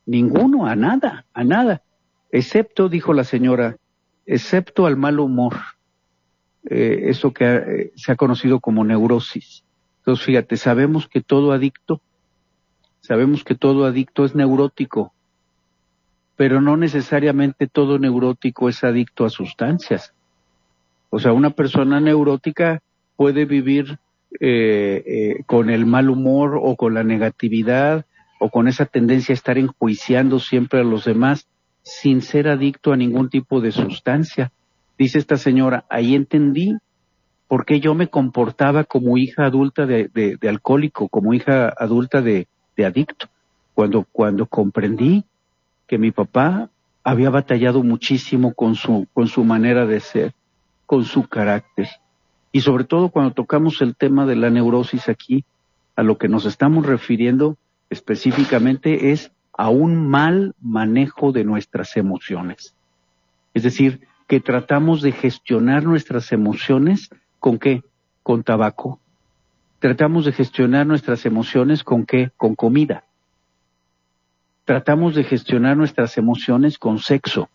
Ninguno, 0.06 0.66
a 0.66 0.76
nada, 0.76 1.26
a 1.34 1.42
nada. 1.42 1.82
Excepto, 2.30 2.88
dijo 2.88 3.12
la 3.12 3.24
señora, 3.24 3.76
excepto 4.24 4.86
al 4.86 4.96
mal 4.96 5.18
humor. 5.18 5.56
Eh, 6.62 7.06
eso 7.06 7.32
que 7.32 7.44
eh, 7.44 7.92
se 7.96 8.12
ha 8.12 8.14
conocido 8.14 8.60
como 8.60 8.84
neurosis. 8.84 9.64
Entonces, 9.98 10.24
fíjate, 10.24 10.56
sabemos 10.56 11.08
que 11.08 11.20
todo 11.20 11.50
adicto, 11.50 12.00
sabemos 13.00 13.42
que 13.42 13.56
todo 13.56 13.86
adicto 13.86 14.24
es 14.24 14.36
neurótico, 14.36 15.12
pero 16.36 16.60
no 16.60 16.76
necesariamente 16.76 17.66
todo 17.66 17.98
neurótico 17.98 18.68
es 18.68 18.84
adicto 18.84 19.24
a 19.24 19.30
sustancias. 19.30 20.14
O 21.08 21.18
sea, 21.18 21.32
una 21.32 21.50
persona 21.50 21.98
neurótica 21.98 22.80
puede 23.16 23.44
vivir 23.44 23.98
eh, 24.38 25.42
con 25.46 25.70
el 25.70 25.86
mal 25.86 26.10
humor 26.10 26.58
o 26.62 26.76
con 26.76 26.94
la 26.94 27.02
negatividad 27.02 28.06
o 28.38 28.50
con 28.50 28.68
esa 28.68 28.86
tendencia 28.86 29.32
a 29.32 29.34
estar 29.34 29.58
enjuiciando 29.58 30.38
siempre 30.38 30.80
a 30.80 30.84
los 30.84 31.04
demás 31.04 31.46
sin 31.82 32.22
ser 32.22 32.48
adicto 32.48 32.92
a 32.92 32.96
ningún 32.96 33.28
tipo 33.28 33.60
de 33.60 33.72
sustancia. 33.72 34.52
Dice 34.98 35.18
esta 35.18 35.36
señora, 35.36 35.84
ahí 35.88 36.14
entendí 36.14 36.76
por 37.48 37.64
qué 37.64 37.80
yo 37.80 37.94
me 37.94 38.08
comportaba 38.08 38.84
como 38.84 39.18
hija 39.18 39.44
adulta 39.44 39.86
de, 39.86 40.38
alcohólico, 40.48 41.08
como 41.08 41.34
hija 41.34 41.72
adulta 41.76 42.22
de, 42.22 42.46
de 42.76 42.86
adicto. 42.86 43.28
Cuando, 43.74 44.06
cuando 44.12 44.46
comprendí 44.46 45.24
que 45.86 45.98
mi 45.98 46.12
papá 46.12 46.70
había 47.02 47.30
batallado 47.30 47.82
muchísimo 47.82 48.54
con 48.54 48.74
su, 48.74 49.06
con 49.12 49.26
su 49.26 49.44
manera 49.44 49.86
de 49.86 50.00
ser, 50.00 50.32
con 50.86 51.04
su 51.04 51.26
carácter. 51.28 51.88
Y 52.52 52.62
sobre 52.62 52.84
todo 52.84 53.10
cuando 53.10 53.32
tocamos 53.32 53.80
el 53.80 53.96
tema 53.96 54.26
de 54.26 54.36
la 54.36 54.50
neurosis 54.50 55.08
aquí, 55.08 55.44
a 55.96 56.02
lo 56.02 56.18
que 56.18 56.28
nos 56.28 56.46
estamos 56.46 56.86
refiriendo 56.86 57.56
específicamente 57.90 59.12
es 59.12 59.32
a 59.52 59.68
un 59.68 60.08
mal 60.08 60.54
manejo 60.60 61.32
de 61.32 61.44
nuestras 61.44 61.96
emociones. 61.96 62.74
Es 63.52 63.62
decir, 63.62 64.06
que 64.26 64.40
tratamos 64.40 65.02
de 65.02 65.12
gestionar 65.12 65.82
nuestras 65.82 66.32
emociones 66.32 67.10
con 67.38 67.58
qué? 67.58 67.82
Con 68.22 68.42
tabaco. 68.44 69.00
Tratamos 69.80 70.24
de 70.24 70.32
gestionar 70.32 70.86
nuestras 70.86 71.26
emociones 71.26 71.82
con 71.82 72.06
qué? 72.06 72.30
Con 72.36 72.54
comida. 72.54 73.04
Tratamos 74.64 75.14
de 75.14 75.24
gestionar 75.24 75.76
nuestras 75.76 76.16
emociones 76.16 76.78
con 76.78 76.98
sexo. 76.98 77.48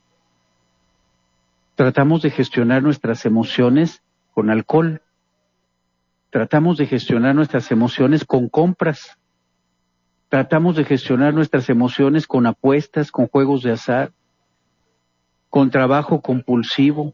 Tratamos 1.75 2.21
de 2.21 2.31
gestionar 2.31 2.83
nuestras 2.83 3.25
emociones 3.25 4.01
con 4.35 4.51
alcohol. 4.51 5.01
Tratamos 6.29 6.77
de 6.77 6.85
gestionar 6.85 7.33
nuestras 7.33 7.71
emociones 7.71 8.23
con 8.23 8.49
compras 8.49 9.17
tratamos 10.35 10.75
de 10.75 10.83
gestionar 10.83 11.33
nuestras 11.33 11.69
emociones 11.69 12.27
con 12.27 12.45
apuestas, 12.45 13.09
con 13.09 13.27
juegos 13.27 13.63
de 13.63 13.71
azar, 13.71 14.11
con 15.49 15.69
trabajo 15.69 16.19
compulsivo, 16.19 17.13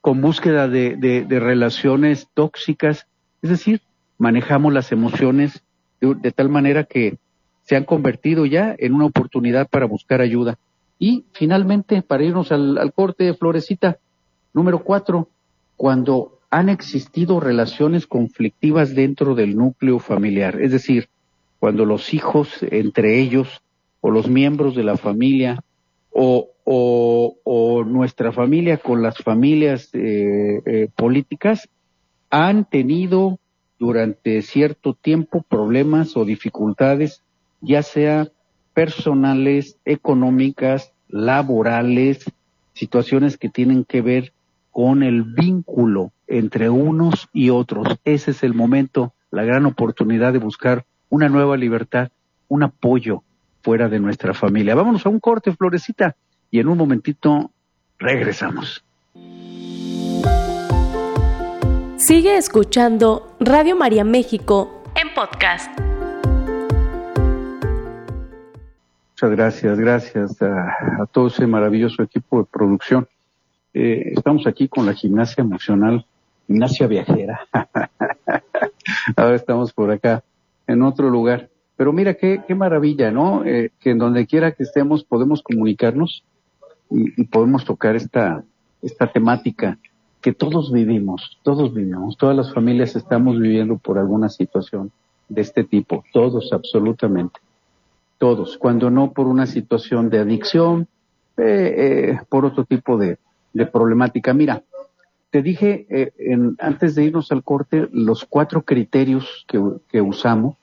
con 0.00 0.20
búsqueda 0.20 0.66
de, 0.66 1.24
relaciones 1.28 2.28
tóxicas, 2.34 3.06
es 3.40 3.50
decir, 3.50 3.82
manejamos 4.18 4.72
las 4.72 4.90
emociones 4.90 5.62
de, 6.00 6.32
tal 6.32 6.48
manera 6.48 6.82
que 6.82 7.18
se 7.62 7.76
han 7.76 7.84
convertido 7.84 8.46
ya 8.46 8.74
en 8.76 8.94
una 8.94 9.06
oportunidad 9.06 9.68
para 9.68 9.86
buscar 9.86 10.20
ayuda. 10.20 10.58
Y 10.98 11.24
finalmente, 11.32 12.02
para 12.02 12.24
irnos 12.24 12.50
al, 12.50 12.78
al 12.78 12.92
corte, 12.92 13.32
Florecita, 13.34 13.98
número 14.52 14.82
cuatro, 14.82 15.28
cuando 15.82 16.38
han 16.48 16.68
existido 16.68 17.40
relaciones 17.40 18.06
conflictivas 18.06 18.94
dentro 18.94 19.34
del 19.34 19.56
núcleo 19.56 19.98
familiar, 19.98 20.60
es 20.60 20.70
decir, 20.70 21.08
cuando 21.58 21.84
los 21.84 22.14
hijos 22.14 22.62
entre 22.70 23.18
ellos 23.18 23.62
o 24.00 24.12
los 24.12 24.28
miembros 24.28 24.76
de 24.76 24.84
la 24.84 24.96
familia 24.96 25.64
o, 26.12 26.50
nuestra 27.84 28.30
familia 28.30 28.76
con 28.76 29.02
las 29.02 29.18
familias 29.18 29.90
eh, 29.92 30.62
eh, 30.64 30.88
políticas 30.94 31.68
han 32.30 32.64
tenido 32.64 33.40
durante 33.80 34.40
cierto 34.42 34.94
tiempo 34.94 35.42
problemas 35.42 36.16
o 36.16 36.24
dificultades, 36.24 37.22
ya 37.60 37.82
sea 37.82 38.28
personales, 38.72 39.78
económicas, 39.84 40.92
laborales, 41.08 42.24
situaciones 42.72 43.36
que 43.36 43.48
tienen 43.48 43.84
que 43.84 44.00
ver 44.00 44.32
con 44.72 45.04
el 45.04 45.22
vínculo 45.22 46.10
entre 46.26 46.68
unos 46.70 47.28
y 47.32 47.50
otros. 47.50 47.98
Ese 48.04 48.32
es 48.32 48.42
el 48.42 48.54
momento, 48.54 49.14
la 49.30 49.44
gran 49.44 49.66
oportunidad 49.66 50.32
de 50.32 50.38
buscar 50.38 50.86
una 51.08 51.28
nueva 51.28 51.56
libertad, 51.56 52.10
un 52.48 52.64
apoyo 52.64 53.22
fuera 53.62 53.88
de 53.88 54.00
nuestra 54.00 54.34
familia. 54.34 54.74
Vámonos 54.74 55.06
a 55.06 55.10
un 55.10 55.20
corte, 55.20 55.52
Florecita, 55.52 56.16
y 56.50 56.58
en 56.58 56.68
un 56.68 56.78
momentito 56.78 57.50
regresamos. 57.98 58.84
Sigue 61.96 62.36
escuchando 62.36 63.36
Radio 63.38 63.76
María 63.76 64.02
México 64.02 64.82
en 64.96 65.14
podcast. 65.14 65.70
Muchas 69.10 69.30
gracias, 69.30 69.78
gracias 69.78 70.42
a, 70.42 71.06
todo 71.12 71.28
ese 71.28 71.46
maravilloso 71.46 72.02
equipo 72.02 72.40
de 72.40 72.44
producción. 72.50 73.06
Eh, 73.74 74.12
estamos 74.16 74.46
aquí 74.46 74.68
con 74.68 74.86
la 74.86 74.94
gimnasia 74.94 75.42
emocional, 75.42 76.04
gimnasia 76.46 76.86
viajera. 76.86 77.40
Ahora 79.16 79.36
estamos 79.36 79.72
por 79.72 79.90
acá 79.90 80.22
en 80.66 80.82
otro 80.82 81.10
lugar. 81.10 81.48
Pero 81.76 81.92
mira 81.92 82.14
qué, 82.14 82.42
qué 82.46 82.54
maravilla, 82.54 83.10
¿no? 83.10 83.44
Eh, 83.44 83.70
que 83.80 83.90
en 83.90 83.98
donde 83.98 84.26
quiera 84.26 84.52
que 84.52 84.62
estemos 84.62 85.04
podemos 85.04 85.42
comunicarnos 85.42 86.22
y, 86.90 87.24
podemos 87.24 87.64
tocar 87.64 87.96
esta, 87.96 88.44
esta 88.82 89.10
temática 89.10 89.78
que 90.20 90.32
todos 90.32 90.70
vivimos, 90.70 91.38
todos 91.42 91.74
vivimos, 91.74 92.16
todas 92.16 92.36
las 92.36 92.52
familias 92.52 92.94
estamos 92.94 93.40
viviendo 93.40 93.78
por 93.78 93.98
alguna 93.98 94.28
situación 94.28 94.92
de 95.28 95.40
este 95.40 95.64
tipo, 95.64 96.04
todos 96.12 96.52
absolutamente, 96.52 97.40
todos, 98.18 98.58
cuando 98.58 98.90
no 98.90 99.12
por 99.12 99.26
una 99.26 99.46
situación 99.46 100.10
de 100.10 100.18
adicción, 100.18 100.86
eh, 101.38 101.74
eh, 101.76 102.20
por 102.28 102.44
otro 102.44 102.64
tipo 102.64 102.98
de, 102.98 103.18
de 103.52 103.66
problemática. 103.66 104.32
Mira, 104.32 104.62
te 105.30 105.42
dije 105.42 105.86
eh, 105.88 106.12
en, 106.18 106.56
antes 106.58 106.94
de 106.94 107.04
irnos 107.04 107.32
al 107.32 107.42
corte 107.42 107.88
los 107.92 108.24
cuatro 108.24 108.62
criterios 108.62 109.44
que, 109.48 109.60
que 109.88 110.00
usamos 110.00 110.56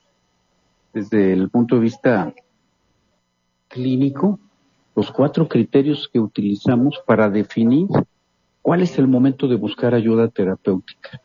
desde 0.92 1.32
el 1.32 1.50
punto 1.50 1.76
de 1.76 1.80
vista 1.82 2.34
clínico, 3.68 4.38
los 4.96 5.10
cuatro 5.10 5.48
criterios 5.48 6.08
que 6.12 6.18
utilizamos 6.18 7.00
para 7.06 7.30
definir 7.30 7.86
cuál 8.62 8.82
es 8.82 8.98
el 8.98 9.08
momento 9.08 9.48
de 9.48 9.56
buscar 9.56 9.94
ayuda 9.94 10.28
terapéutica. 10.28 11.20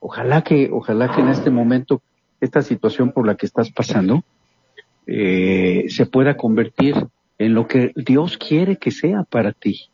Ojalá 0.00 0.42
que, 0.42 0.70
ojalá 0.72 1.14
que 1.14 1.20
en 1.20 1.28
este 1.28 1.50
momento 1.50 2.02
esta 2.40 2.62
situación 2.62 3.12
por 3.12 3.26
la 3.26 3.36
que 3.36 3.46
estás 3.46 3.70
pasando 3.70 4.24
eh, 5.06 5.86
se 5.88 6.06
pueda 6.06 6.36
convertir 6.36 6.94
en 7.38 7.54
lo 7.54 7.66
que 7.66 7.92
Dios 7.96 8.36
quiere 8.36 8.76
que 8.76 8.90
sea 8.90 9.24
para 9.24 9.52
ti. 9.52 9.91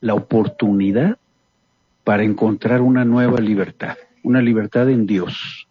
La 0.00 0.14
oportunidad 0.14 1.18
para 2.04 2.24
encontrar 2.24 2.80
una 2.80 3.04
nueva 3.04 3.38
libertad, 3.40 3.96
una 4.22 4.40
libertad 4.40 4.88
en 4.90 5.06
Dios, 5.06 5.68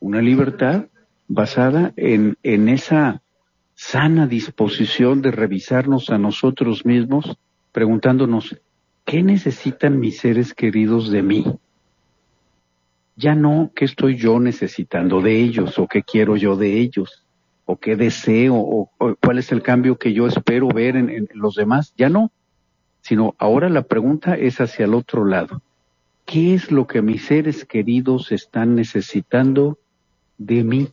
una 0.00 0.20
libertad 0.22 0.86
basada 1.28 1.92
en, 1.96 2.36
en 2.42 2.68
esa 2.68 3.22
sana 3.74 4.26
disposición 4.26 5.22
de 5.22 5.30
revisarnos 5.30 6.10
a 6.10 6.18
nosotros 6.18 6.84
mismos, 6.84 7.36
preguntándonos, 7.72 8.60
¿qué 9.04 9.22
necesitan 9.22 10.00
mis 10.00 10.18
seres 10.18 10.54
queridos 10.54 11.10
de 11.10 11.22
mí? 11.22 11.44
Ya 13.16 13.34
no 13.34 13.70
qué 13.74 13.84
estoy 13.84 14.16
yo 14.16 14.40
necesitando 14.40 15.20
de 15.20 15.40
ellos 15.40 15.78
o 15.78 15.86
qué 15.86 16.02
quiero 16.02 16.36
yo 16.36 16.56
de 16.56 16.80
ellos 16.80 17.24
o 17.64 17.76
qué 17.76 17.96
deseo 17.96 18.56
o, 18.56 18.90
cuál 19.22 19.38
es 19.38 19.52
el 19.52 19.62
cambio 19.62 19.96
que 19.96 20.12
yo 20.12 20.26
espero 20.26 20.68
ver 20.68 20.96
en 20.96 21.28
los 21.34 21.54
demás. 21.54 21.94
Ya 21.96 22.08
no, 22.08 22.32
sino 23.00 23.34
ahora 23.38 23.68
la 23.68 23.82
pregunta 23.82 24.34
es 24.34 24.60
hacia 24.60 24.84
el 24.84 24.94
otro 24.94 25.24
lado. 25.24 25.62
¿Qué 26.24 26.54
es 26.54 26.70
lo 26.70 26.86
que 26.86 27.02
mis 27.02 27.24
seres 27.24 27.64
queridos 27.64 28.32
están 28.32 28.74
necesitando 28.74 29.78
de 30.38 30.64
mí, 30.64 30.88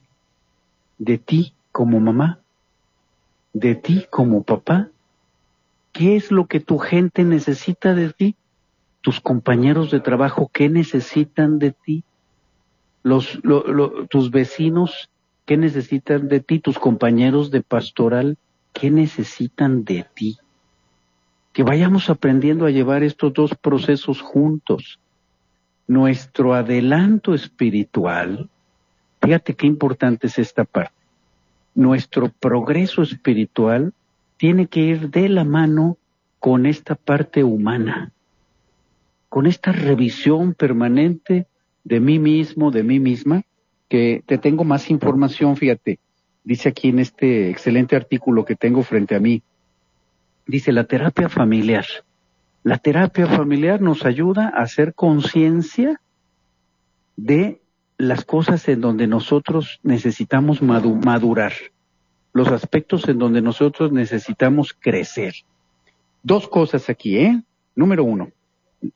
de 0.97 1.17
ti 1.17 1.53
como 1.71 1.99
mamá, 1.99 2.39
de 3.53 3.75
ti 3.75 4.07
como 4.09 4.43
papá? 4.43 4.89
¿Qué 5.91 6.15
es 6.15 6.31
lo 6.31 6.47
que 6.47 6.59
tu 6.59 6.77
gente 6.77 7.23
necesita 7.23 7.93
de 7.93 8.13
ti? 8.13 8.35
¿Tus 9.01 9.21
compañeros 9.21 9.91
de 9.91 9.99
trabajo 9.99 10.49
qué 10.51 10.69
necesitan 10.69 11.59
de 11.59 11.71
ti? 11.71 12.03
Los, 13.03 13.39
tus 14.09 14.31
vecinos 14.31 15.09
¿Qué 15.47 15.55
necesitan 15.55 16.27
de 16.27 16.41
ti 16.41 16.59
tus 16.59 16.77
compañeros 16.77 17.51
de 17.51 17.61
pastoral? 17.61 18.37
¿Qué 18.73 18.91
necesitan 18.91 19.85
de 19.85 20.05
ti? 20.13 20.37
Que 21.57 21.63
vayamos 21.63 22.11
aprendiendo 22.11 22.67
a 22.67 22.69
llevar 22.69 23.01
estos 23.01 23.33
dos 23.33 23.55
procesos 23.55 24.21
juntos. 24.21 24.99
Nuestro 25.87 26.53
adelanto 26.53 27.33
espiritual, 27.33 28.47
fíjate 29.19 29.55
qué 29.55 29.65
importante 29.65 30.27
es 30.27 30.37
esta 30.37 30.65
parte. 30.65 30.93
Nuestro 31.73 32.29
progreso 32.29 33.01
espiritual 33.01 33.95
tiene 34.37 34.67
que 34.67 34.81
ir 34.81 35.09
de 35.09 35.29
la 35.29 35.45
mano 35.45 35.97
con 36.37 36.67
esta 36.67 36.93
parte 36.93 37.43
humana, 37.43 38.11
con 39.27 39.47
esta 39.47 39.71
revisión 39.71 40.53
permanente 40.53 41.47
de 41.83 41.99
mí 41.99 42.19
mismo, 42.19 42.69
de 42.69 42.83
mí 42.83 42.99
misma, 42.99 43.41
que 43.89 44.21
te 44.27 44.37
tengo 44.37 44.63
más 44.63 44.91
información, 44.91 45.57
fíjate, 45.57 45.97
dice 46.43 46.69
aquí 46.69 46.89
en 46.89 46.99
este 46.99 47.49
excelente 47.49 47.95
artículo 47.95 48.45
que 48.45 48.55
tengo 48.55 48.83
frente 48.83 49.15
a 49.15 49.19
mí, 49.19 49.41
dice 50.47 50.71
la 50.71 50.85
terapia 50.85 51.29
familiar. 51.29 51.85
La 52.63 52.77
terapia 52.77 53.27
familiar 53.27 53.81
nos 53.81 54.05
ayuda 54.05 54.51
a 54.53 54.63
hacer 54.63 54.93
conciencia 54.93 56.01
de 57.15 57.61
las 57.97 58.25
cosas 58.25 58.67
en 58.67 58.81
donde 58.81 59.07
nosotros 59.07 59.79
necesitamos 59.83 60.61
madurar, 60.61 61.53
los 62.33 62.49
aspectos 62.49 63.07
en 63.07 63.17
donde 63.19 63.41
nosotros 63.41 63.91
necesitamos 63.91 64.75
crecer. 64.77 65.33
Dos 66.23 66.47
cosas 66.47 66.89
aquí, 66.89 67.17
¿eh? 67.17 67.41
Número 67.75 68.03
uno, 68.03 68.31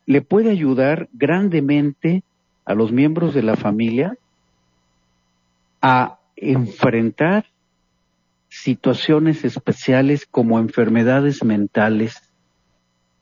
le 0.06 0.22
puede 0.22 0.52
ayudar 0.52 1.10
grandemente 1.14 2.24
a 2.66 2.74
los 2.76 2.92
miembros 2.92 3.34
de 3.34 3.44
la 3.44 3.56
familia 3.56 4.18
a 5.82 6.20
enfrentar 6.36 7.46
situaciones 8.52 9.46
especiales 9.46 10.28
como 10.30 10.60
enfermedades 10.60 11.42
mentales, 11.42 12.22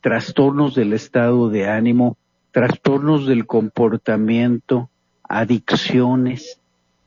trastornos 0.02 0.74
del 0.74 0.92
estado 0.92 1.50
de 1.50 1.70
ánimo, 1.70 2.18
trastornos 2.52 3.28
del 3.28 3.46
comportamiento, 3.46 4.90
adicciones 5.24 6.60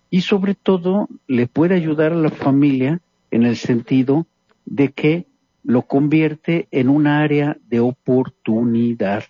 y 0.08 0.20
sobre 0.20 0.54
todo 0.54 1.08
le 1.26 1.48
puede 1.48 1.74
ayudar 1.74 2.12
a 2.12 2.16
la 2.16 2.30
familia 2.30 3.00
en 3.32 3.42
el 3.42 3.56
sentido 3.56 4.26
de 4.66 4.92
que 4.92 5.26
lo 5.64 5.82
convierte 5.82 6.68
en 6.70 6.90
un 6.90 7.08
área 7.08 7.56
de 7.68 7.80
oportunidad. 7.80 9.24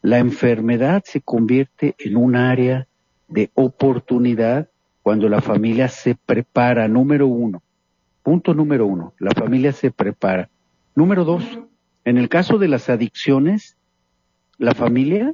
La 0.00 0.18
enfermedad 0.18 1.02
se 1.04 1.20
convierte 1.20 1.96
en 1.98 2.16
un 2.16 2.36
área 2.36 2.86
de 3.26 3.50
oportunidad 3.54 4.68
cuando 5.02 5.28
la 5.28 5.40
familia 5.40 5.88
se 5.88 6.14
prepara, 6.14 6.86
número 6.86 7.26
uno. 7.26 7.62
Punto 8.26 8.54
número 8.54 8.86
uno, 8.88 9.14
la 9.20 9.30
familia 9.30 9.70
se 9.70 9.92
prepara. 9.92 10.50
Número 10.96 11.24
dos, 11.24 11.44
en 12.04 12.18
el 12.18 12.28
caso 12.28 12.58
de 12.58 12.66
las 12.66 12.88
adicciones, 12.88 13.76
la 14.58 14.74
familia 14.74 15.32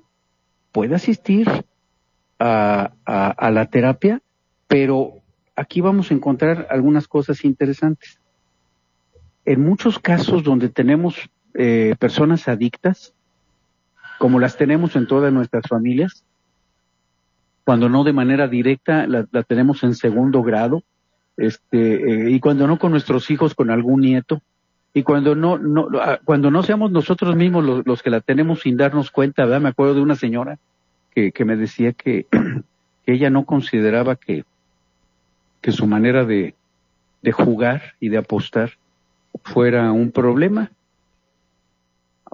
puede 0.73 0.97
asistir 0.97 1.49
a, 2.39 2.93
la 3.07 3.67
terapia, 3.71 4.21
pero 4.69 5.23
aquí 5.57 5.81
vamos 5.81 6.11
a 6.11 6.15
encontrar 6.15 6.67
algunas 6.69 7.09
cosas 7.09 7.47
interesantes 7.47 8.21
en 9.47 9.63
muchos 9.63 9.99
casos 9.99 10.45
donde 10.45 10.69
tenemos 10.69 11.31
eh, 11.55 11.95
personas 11.99 12.47
adictas, 12.47 13.15
como 14.19 14.39
las 14.39 14.59
tenemos 14.59 14.97
en 14.97 15.07
todas 15.07 15.33
nuestras 15.33 15.65
familias, 15.67 16.27
cuando 17.65 17.89
no 17.89 18.05
de 18.05 18.13
manera 18.13 18.49
directa 18.49 19.07
la, 19.07 19.25
tenemos 19.45 19.83
en 19.83 19.95
segundo 19.95 20.43
grado, 20.43 20.85
este, 21.37 22.27
eh, 22.27 22.31
y 22.31 22.40
cuando 22.40 22.66
no 22.66 22.79
con 22.79 22.92
nuestros 22.92 23.31
hijos, 23.31 23.55
con 23.55 23.71
algún 23.71 24.01
nieto, 24.01 24.42
y 24.95 25.03
cuando 25.03 25.35
no, 25.35 25.59
no, 25.59 25.88
ah, 26.01 26.21
cuando 26.25 26.51
no 26.51 26.62
seamos 26.62 26.90
nosotros 26.90 27.35
mismos 27.35 27.64
los, 27.64 27.87
los, 27.87 28.03
que 28.03 28.11
la 28.11 28.21
tenemos 28.21 28.61
sin 28.61 28.77
darnos 28.77 29.11
cuenta. 29.11 29.47
Me 29.59 29.71
acuerdo 29.71 29.95
de 29.95 30.03
una 30.03 30.16
señora 30.16 30.59
que, 31.14 31.33
me 31.45 31.57
decía 31.57 31.92
que, 31.92 32.27
que 33.07 33.12
ella 33.12 33.31
no 33.31 33.45
consideraba 33.45 34.16
que, 34.16 34.45
que 35.61 35.73
su 35.73 35.87
manera 35.87 36.25
de, 36.25 36.55
de 37.23 37.33
jugar 37.33 37.95
y 38.01 38.09
de 38.09 38.18
apostar 38.18 38.73
fuera 39.45 39.92
un 39.92 40.11
problema. 40.11 40.71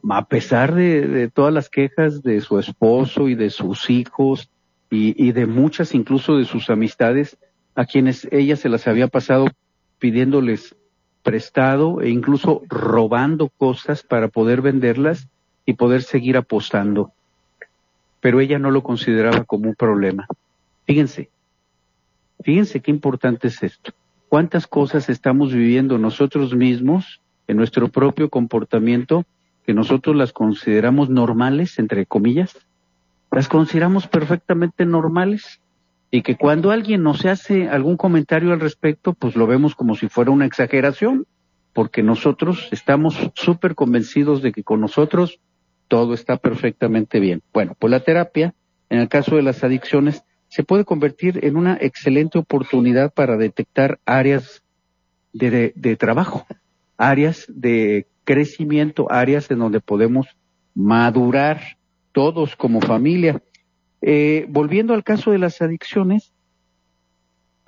A 0.08 0.26
pesar 0.26 0.74
de, 0.74 1.28
todas 1.32 1.52
las 1.52 1.68
quejas 1.68 2.22
de 2.22 2.40
su 2.40 2.58
esposo 2.58 3.28
y 3.28 3.34
de 3.34 3.50
sus 3.50 3.90
hijos 3.90 4.48
y, 4.90 5.32
de 5.32 5.46
muchas 5.46 5.94
incluso 5.94 6.38
de 6.38 6.44
sus 6.44 6.70
amistades 6.70 7.36
a 7.78 7.86
quienes 7.86 8.26
ella 8.32 8.56
se 8.56 8.68
las 8.68 8.88
había 8.88 9.06
pasado 9.06 9.46
pidiéndoles 9.98 10.74
prestado 11.22 12.00
e 12.00 12.08
incluso 12.08 12.62
robando 12.68 13.48
cosas 13.48 14.02
para 14.02 14.28
poder 14.28 14.62
venderlas 14.62 15.28
y 15.64 15.74
poder 15.74 16.02
seguir 16.02 16.36
apostando. 16.36 17.12
Pero 18.20 18.40
ella 18.40 18.58
no 18.58 18.70
lo 18.70 18.82
consideraba 18.82 19.44
como 19.44 19.68
un 19.68 19.74
problema. 19.74 20.26
Fíjense, 20.86 21.30
fíjense 22.42 22.80
qué 22.80 22.90
importante 22.90 23.48
es 23.48 23.62
esto 23.62 23.92
cuántas 24.28 24.66
cosas 24.66 25.08
estamos 25.08 25.52
viviendo 25.52 25.98
nosotros 25.98 26.54
mismos 26.54 27.20
en 27.46 27.56
nuestro 27.56 27.88
propio 27.88 28.28
comportamiento 28.28 29.24
que 29.64 29.74
nosotros 29.74 30.16
las 30.16 30.32
consideramos 30.32 31.08
normales, 31.08 31.78
entre 31.78 32.06
comillas, 32.06 32.56
las 33.30 33.48
consideramos 33.48 34.06
perfectamente 34.06 34.84
normales 34.84 35.60
y 36.10 36.22
que 36.22 36.36
cuando 36.36 36.70
alguien 36.70 37.02
nos 37.02 37.24
hace 37.26 37.68
algún 37.68 37.96
comentario 37.96 38.52
al 38.52 38.60
respecto, 38.60 39.12
pues 39.12 39.36
lo 39.36 39.46
vemos 39.46 39.74
como 39.74 39.94
si 39.94 40.08
fuera 40.08 40.30
una 40.30 40.46
exageración, 40.46 41.26
porque 41.72 42.02
nosotros 42.02 42.68
estamos 42.70 43.30
súper 43.34 43.74
convencidos 43.74 44.42
de 44.42 44.52
que 44.52 44.64
con 44.64 44.80
nosotros 44.80 45.40
todo 45.86 46.14
está 46.14 46.36
perfectamente 46.36 47.20
bien. 47.20 47.42
Bueno, 47.52 47.76
pues 47.78 47.90
la 47.90 48.00
terapia, 48.00 48.54
en 48.90 49.00
el 49.00 49.08
caso 49.08 49.36
de 49.36 49.42
las 49.42 49.62
adicciones, 49.64 50.22
se 50.48 50.64
puede 50.64 50.84
convertir 50.84 51.44
en 51.44 51.56
una 51.56 51.76
excelente 51.80 52.38
oportunidad 52.38 53.12
para 53.12 53.36
detectar 53.36 53.98
áreas 54.06 54.62
de, 55.32 55.96
trabajo, 55.98 56.46
áreas 56.96 57.44
de 57.48 58.06
crecimiento, 58.24 59.10
áreas 59.10 59.50
en 59.50 59.58
donde 59.58 59.80
podemos 59.80 60.26
madurar 60.74 61.60
todos 62.12 62.56
como 62.56 62.80
familia. 62.80 63.42
Eh, 64.00 64.46
volviendo 64.48 64.94
al 64.94 65.04
caso 65.04 65.30
de 65.30 65.38
las 65.38 65.60
adicciones, 65.60 66.32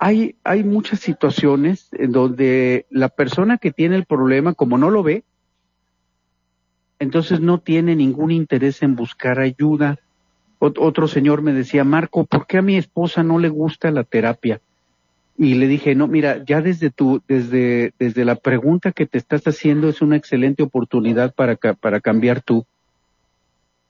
hay, 0.03 0.63
muchas 0.63 0.99
situaciones 0.99 1.89
en 1.91 2.11
donde 2.11 2.87
la 2.89 3.09
persona 3.09 3.59
que 3.59 3.71
tiene 3.71 3.95
el 3.95 4.05
problema, 4.05 4.55
como 4.55 4.79
no 4.79 4.89
lo 4.89 5.03
ve, 5.03 5.23
entonces 6.97 7.39
no 7.39 7.59
tiene 7.59 7.95
ningún 7.95 8.31
interés 8.31 8.81
en 8.81 8.95
buscar 8.95 9.39
ayuda, 9.39 9.99
otro 10.57 11.07
señor 11.07 11.43
me 11.43 11.53
decía, 11.53 11.83
Marco, 11.83 12.25
¿por 12.25 12.47
qué 12.47 12.57
a 12.57 12.61
mi 12.63 12.77
esposa 12.77 13.21
no 13.21 13.37
le 13.37 13.49
gusta 13.49 13.91
la 13.91 14.03
terapia? 14.03 14.59
Y 15.37 15.55
le 15.55 15.67
dije, 15.67 15.93
no, 15.93 16.07
mira, 16.07 16.43
ya 16.45 16.61
desde 16.61 16.89
tu, 16.89 17.21
desde, 17.27 17.93
desde 17.99 18.25
la 18.25 18.35
pregunta 18.35 18.91
que 18.91 19.05
te 19.05 19.19
estás 19.19 19.43
haciendo 19.47 19.89
es 19.89 20.01
una 20.01 20.17
excelente 20.17 20.63
oportunidad 20.63 21.33
para, 21.33 21.55
para 21.55 21.99
cambiar 21.99 22.41
tú. 22.41 22.65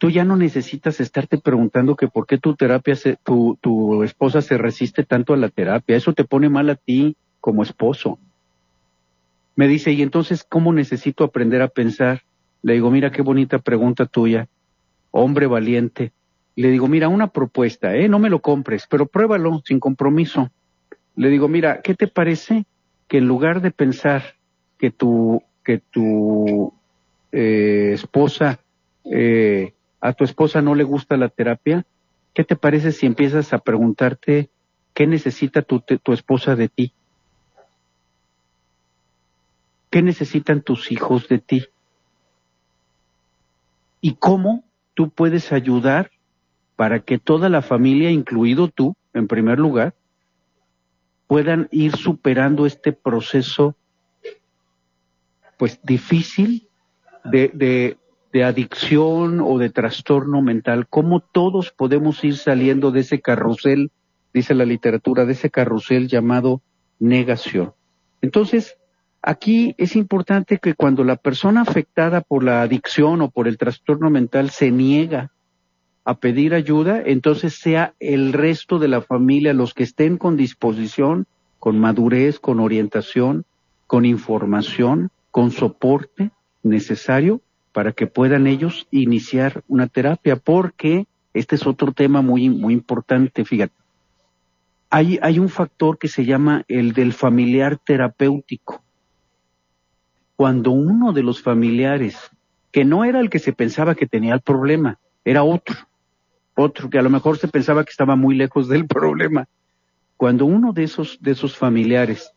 Tú 0.02 0.10
ya 0.10 0.26
no 0.26 0.36
necesitas 0.36 1.00
estarte 1.00 1.38
preguntando 1.38 1.96
que 1.96 2.08
por 2.08 2.26
qué 2.26 2.40
tu 2.40 2.56
terapia, 2.56 2.96
se, 2.96 3.18
tu, 3.18 3.60
tu 3.62 4.02
esposa 4.02 4.42
se 4.42 4.58
resiste 4.58 5.04
tanto 5.04 5.36
a 5.36 5.38
la 5.38 5.50
terapia. 5.50 5.96
Eso 5.96 6.14
te 6.14 6.24
pone 6.24 6.50
mal 6.50 6.72
a 6.72 6.76
ti 6.76 7.16
como 7.40 7.62
esposo. 7.62 8.18
Me 9.56 9.68
dice, 9.68 9.92
y 9.92 10.02
entonces, 10.02 10.44
¿cómo 10.44 10.74
necesito 10.74 11.24
aprender 11.24 11.62
a 11.62 11.68
pensar? 11.68 12.24
Le 12.64 12.74
digo, 12.74 12.90
mira 12.90 13.12
qué 13.12 13.22
bonita 13.22 13.60
pregunta 13.60 14.08
tuya. 14.08 14.48
Hombre 15.12 15.46
valiente 15.46 16.14
le 16.56 16.70
digo, 16.70 16.88
mira, 16.88 17.08
una 17.08 17.28
propuesta, 17.28 17.96
¿eh? 17.96 18.10
No 18.10 18.20
me 18.20 18.30
lo 18.30 18.42
compres, 18.42 18.86
pero 18.90 19.06
pruébalo 19.06 19.62
sin 19.66 19.80
compromiso. 19.80 20.50
Le 21.16 21.30
digo, 21.30 21.48
mira, 21.48 21.82
¿qué 21.82 21.96
te 21.96 22.08
parece 22.08 22.66
que 23.08 23.20
en 23.20 23.28
lugar 23.28 23.62
de 23.62 23.72
pensar 23.72 24.36
que 24.78 24.92
tu, 24.92 25.42
que 25.64 25.80
tu 25.80 26.74
eh, 27.32 27.92
esposa, 27.94 28.60
eh, 29.06 29.74
a 30.02 30.14
tu 30.14 30.24
esposa 30.24 30.62
no 30.62 30.76
le 30.76 30.84
gusta 30.84 31.16
la 31.16 31.30
terapia, 31.30 31.86
¿qué 32.34 32.44
te 32.44 32.56
parece 32.56 32.92
si 32.92 33.06
empiezas 33.06 33.54
a 33.54 33.60
preguntarte 33.60 34.50
qué 34.94 35.08
necesita 35.08 35.62
tu, 35.62 35.80
tu 35.80 36.14
esposa 36.14 36.56
de 36.56 36.68
ti? 36.68 36.94
¿Qué 39.90 40.02
necesitan 40.02 40.62
tus 40.62 40.92
hijos 40.92 41.28
de 41.28 41.40
ti? 41.40 41.66
¿Y 44.02 44.16
cómo 44.16 44.64
tú 44.94 45.10
puedes 45.10 45.52
ayudar 45.52 46.12
para 46.76 47.02
que 47.02 47.20
toda 47.20 47.50
la 47.50 47.62
familia, 47.62 48.10
incluido 48.10 48.68
tú, 48.68 48.96
en 49.14 49.28
primer 49.28 49.60
lugar, 49.60 49.94
puedan 51.28 51.70
ir 51.72 51.96
superando 51.96 52.66
este 52.66 52.92
proceso, 52.92 53.76
pues 55.58 55.80
difícil 55.84 56.68
de, 57.24 57.52
de, 57.54 57.98
adicción 58.34 59.42
o 59.42 59.58
de 59.58 59.70
trastorno 59.70 60.42
mental, 60.42 60.88
cómo 60.90 61.20
todos 61.20 61.72
podemos 61.72 62.24
ir 62.24 62.38
saliendo 62.38 62.92
de 62.92 63.02
ese 63.02 63.20
carrusel, 63.20 63.92
dice 64.34 64.56
la 64.56 64.66
literatura, 64.66 65.26
de 65.26 65.34
ese 65.34 65.50
carrusel 65.50 66.08
llamado 66.08 66.62
negación. 67.00 67.74
Entonces, 68.22 68.78
aquí 69.22 69.76
es 69.78 69.96
importante 69.96 70.60
que 70.60 70.76
cuando 70.76 71.04
la 71.04 71.18
persona 71.18 71.62
afectada 71.62 72.22
por 72.22 72.44
la 72.44 72.62
adicción 72.62 73.22
o 73.22 73.30
por 73.30 73.48
el 73.48 73.58
trastorno 73.58 74.10
mental 74.10 74.50
se 74.50 74.72
niega 74.72 75.32
a 76.06 76.16
pedir 76.16 76.54
ayuda, 76.54 77.02
entonces 77.06 77.56
sea 77.56 77.94
el 78.00 78.34
resto 78.34 78.80
de 78.80 78.88
la 78.88 79.02
familia 79.02 79.54
los 79.54 79.74
que 79.74 79.84
estén 79.84 80.18
con 80.18 80.38
disposición, 80.38 81.28
con 81.60 81.80
madurez, 81.80 82.40
con 82.40 82.60
orientación, 82.60 83.46
con 83.88 84.06
información, 84.06 85.12
con 85.32 85.52
soporte 85.52 86.32
necesario 86.64 87.42
para 87.72 87.94
que 87.94 88.08
puedan 88.08 88.48
ellos 88.48 88.88
iniciar 88.92 89.64
una 89.68 89.88
terapia, 89.88 90.36
porque 90.36 91.06
este 91.34 91.56
es 91.56 91.66
otro 91.66 91.94
tema 91.94 92.22
muy, 92.22 92.50
muy 92.50 92.74
importante, 92.74 93.46
fíjate. 93.46 93.74
Hay, 94.90 95.20
hay 95.22 95.40
un 95.40 95.48
factor 95.48 95.98
que 95.98 96.10
se 96.10 96.26
llama 96.26 96.66
el 96.68 96.92
del 96.92 97.14
familiar 97.14 97.78
terapéutico. 97.78 98.84
Cuando 100.36 100.72
uno 100.72 101.14
de 101.14 101.24
los 101.24 101.42
familiares, 101.42 102.18
que 102.72 102.84
no 102.84 103.06
era 103.06 103.22
el 103.22 103.30
que 103.30 103.40
se 103.40 103.54
pensaba 103.54 103.96
que 103.96 104.08
tenía 104.08 104.34
el 104.34 104.42
problema, 104.42 104.98
era 105.24 105.44
otro, 105.44 105.76
otro 106.56 106.90
que 106.90 107.00
a 107.00 107.02
lo 107.02 107.10
mejor 107.10 107.38
se 107.38 107.48
pensaba 107.48 107.86
que 107.86 107.92
estaba 107.92 108.18
muy 108.18 108.36
lejos 108.36 108.68
del 108.68 108.86
problema. 108.88 109.48
Cuando 110.18 110.46
uno 110.46 110.74
de 110.74 110.84
esos, 110.84 111.18
de 111.22 111.32
esos 111.32 111.56
familiares 111.56 112.34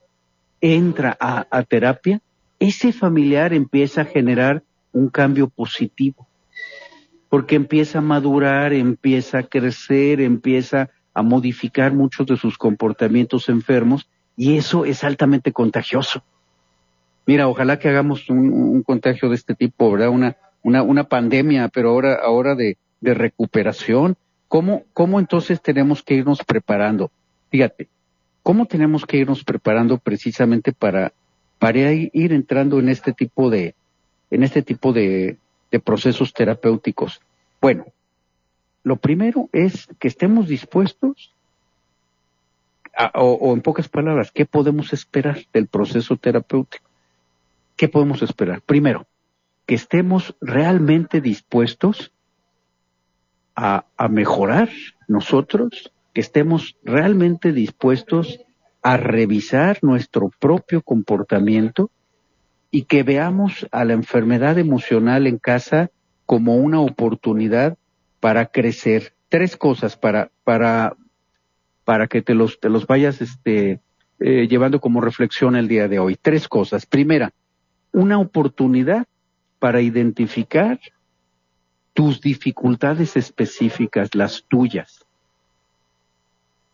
entra 0.61 1.17
a, 1.19 1.47
a 1.51 1.63
terapia, 1.65 2.21
ese 2.61 2.93
familiar 2.93 3.53
empieza 3.53 4.03
a 4.03 4.07
generar 4.07 4.63
un 4.95 5.09
cambio 5.09 5.49
positivo, 5.49 6.27
porque 7.29 7.57
empieza 7.57 7.99
a 7.99 8.03
madurar, 8.03 8.73
empieza 8.73 9.39
a 9.39 9.43
crecer, 9.43 10.21
empieza 10.21 10.91
a 11.13 11.23
modificar 11.23 11.93
muchos 11.93 12.27
de 12.27 12.37
sus 12.37 12.57
comportamientos 12.57 13.49
enfermos 13.49 14.09
y 14.37 14.57
eso 14.57 14.85
es 14.85 15.05
altamente 15.05 15.53
contagioso. 15.53 16.23
Mira, 17.27 17.49
ojalá 17.49 17.79
que 17.79 17.89
hagamos 17.89 18.29
un, 18.31 18.83
contagio 18.83 19.29
de 19.29 19.35
este 19.35 19.55
tipo, 19.55 19.91
¿verdad? 19.91 20.11
Una, 20.11 20.37
una, 20.63 20.83
una 20.83 21.05
pandemia, 21.05 21.69
pero 21.69 21.91
ahora, 21.91 22.19
ahora 22.23 22.55
de, 22.55 22.77
de 23.01 23.15
recuperación. 23.15 24.17
¿Cómo, 24.49 24.85
¿Cómo 24.93 25.19
entonces 25.19 25.61
tenemos 25.61 26.03
que 26.03 26.15
irnos 26.15 26.45
preparando? 26.45 27.11
Fíjate, 27.51 27.89
¿cómo 28.43 28.67
tenemos 28.67 29.07
que 29.07 29.17
irnos 29.17 29.43
preparando 29.43 29.99
precisamente 29.99 30.73
para, 30.73 31.13
para 31.59 31.93
ir 31.93 32.33
entrando 32.33 32.79
en 32.79 32.89
este 32.89 33.13
tipo 33.13 33.49
de, 33.49 33.75
en 34.31 34.43
este 34.43 34.63
tipo 34.63 34.93
de, 34.93 35.39
procesos 35.85 36.33
terapéuticos? 36.33 37.21
Bueno, 37.61 37.87
lo 38.85 38.97
primero 38.97 39.49
es 39.53 39.89
que 39.99 40.09
estemos 40.09 40.47
dispuestos 40.47 41.33
o, 43.15 43.33
o, 43.33 43.55
en 43.55 43.61
pocas 43.61 43.89
palabras, 43.89 44.31
¿qué 44.31 44.47
podemos 44.47 44.93
esperar 44.93 45.39
del 45.53 45.67
proceso 45.67 46.17
terapéutico? 46.17 46.89
¿Qué 47.77 47.89
podemos 47.89 48.23
esperar? 48.23 48.61
Primero, 48.63 49.07
que 49.67 49.75
estemos 49.75 50.37
realmente 50.41 51.21
dispuestos 51.21 52.13
a, 53.57 53.85
mejorar 54.09 54.69
nosotros, 55.09 55.93
que 56.13 56.21
estemos 56.21 56.77
realmente 56.83 57.53
dispuestos 57.53 58.41
a 58.83 58.97
revisar 58.97 59.79
nuestro 59.83 60.31
propio 60.39 60.83
comportamiento 60.83 61.91
y 62.75 62.87
que 62.87 63.05
veamos 63.05 63.69
a 63.71 63.85
la 63.85 63.93
enfermedad 63.93 64.59
emocional 64.59 65.29
en 65.29 65.39
casa 65.39 65.93
como 66.27 66.57
una 66.57 66.81
oportunidad 66.81 67.79
para 68.19 68.47
crecer. 68.47 69.13
Tres 69.29 69.57
cosas 69.57 69.97
para, 69.97 70.33
para, 70.43 70.97
para 71.85 72.09
que 72.09 72.21
te 72.21 72.35
los, 72.35 72.59
te 72.59 72.69
los 72.69 72.89
vayas 72.89 73.21
este, 73.21 73.79
eh, 74.19 74.49
llevando 74.49 74.81
como 74.81 75.01
reflexión 75.01 75.55
el 75.55 75.69
día 75.69 75.87
de 75.87 76.01
hoy. 76.01 76.19
Tres 76.21 76.49
cosas. 76.49 76.85
Primera, 76.85 77.33
una 77.93 78.19
oportunidad 78.19 79.07
para 79.61 79.81
identificar 79.81 80.81
tus 81.93 82.21
dificultades 82.21 83.17
específicas, 83.17 84.17
las 84.17 84.47
tuyas. 84.49 85.07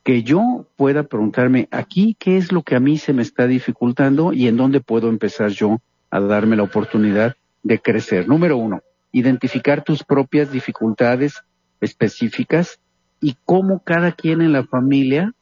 Que 0.03 0.23
yo 0.23 0.65
pueda 0.77 1.03
preguntarme 1.03 1.69
aquí 1.71 2.17
qué 2.19 2.39
es 2.39 2.53
lo 2.53 2.63
que 2.63 2.75
a 2.75 2.81
mí 2.81 2.97
se 2.97 3.13
me 3.13 3.21
está 3.21 3.47
dificultando 3.47 4.33
y 4.33 4.49
en 4.49 4.57
dónde 4.57 4.81
puedo 4.81 5.11
empezar 5.11 5.51
yo 5.51 5.79
a 6.11 6.21
darme 6.21 6.57
la 6.57 6.63
oportunidad 6.63 7.35
de 7.63 7.79
crecer. 7.79 8.29
Número 8.29 8.57
uno, 8.57 8.81
identificar 9.13 9.83
tus 9.83 10.05
propias 10.05 10.51
dificultades 10.51 11.43
específicas 11.81 12.81
y 13.21 13.37
cómo 13.45 13.81
cada 13.81 14.13
quien 14.13 14.41
en 14.41 14.53
la 14.53 14.65
familia 14.65 15.33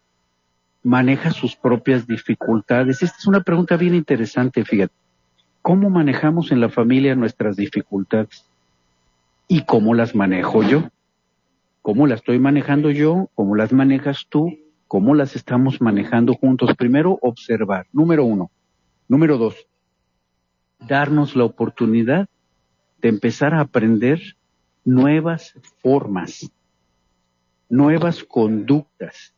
maneja 0.82 1.30
sus 1.30 1.56
propias 1.56 2.06
dificultades. 2.06 3.02
Esta 3.02 3.16
es 3.18 3.26
una 3.26 3.42
pregunta 3.42 3.76
bien 3.76 3.94
interesante, 3.94 4.64
fíjate. 4.64 4.94
¿Cómo 5.62 5.90
manejamos 5.90 6.52
en 6.52 6.60
la 6.60 6.68
familia 6.68 7.14
nuestras 7.14 7.56
dificultades? 7.56 8.48
y 9.48 9.62
cómo 9.62 9.94
las 9.94 10.14
manejo 10.14 10.62
yo. 10.62 10.90
¿Cómo 11.82 12.06
las 12.06 12.20
estoy 12.20 12.38
manejando 12.38 12.90
yo? 12.90 13.30
¿Cómo 13.34 13.56
las 13.56 13.72
manejas 13.72 14.26
tú? 14.28 14.58
¿Cómo 14.86 15.14
las 15.14 15.34
estamos 15.34 15.80
manejando 15.80 16.34
juntos? 16.34 16.76
Primero, 16.76 17.18
observar. 17.22 17.86
Número 17.92 18.24
uno. 18.24 18.50
Número 19.08 19.38
dos, 19.38 19.66
darnos 20.86 21.36
la 21.36 21.44
oportunidad 21.44 22.28
de 23.00 23.08
empezar 23.08 23.54
a 23.54 23.60
aprender 23.60 24.20
nuevas 24.84 25.54
formas, 25.82 26.50
nuevas 27.68 28.24
conductas, 28.24 29.34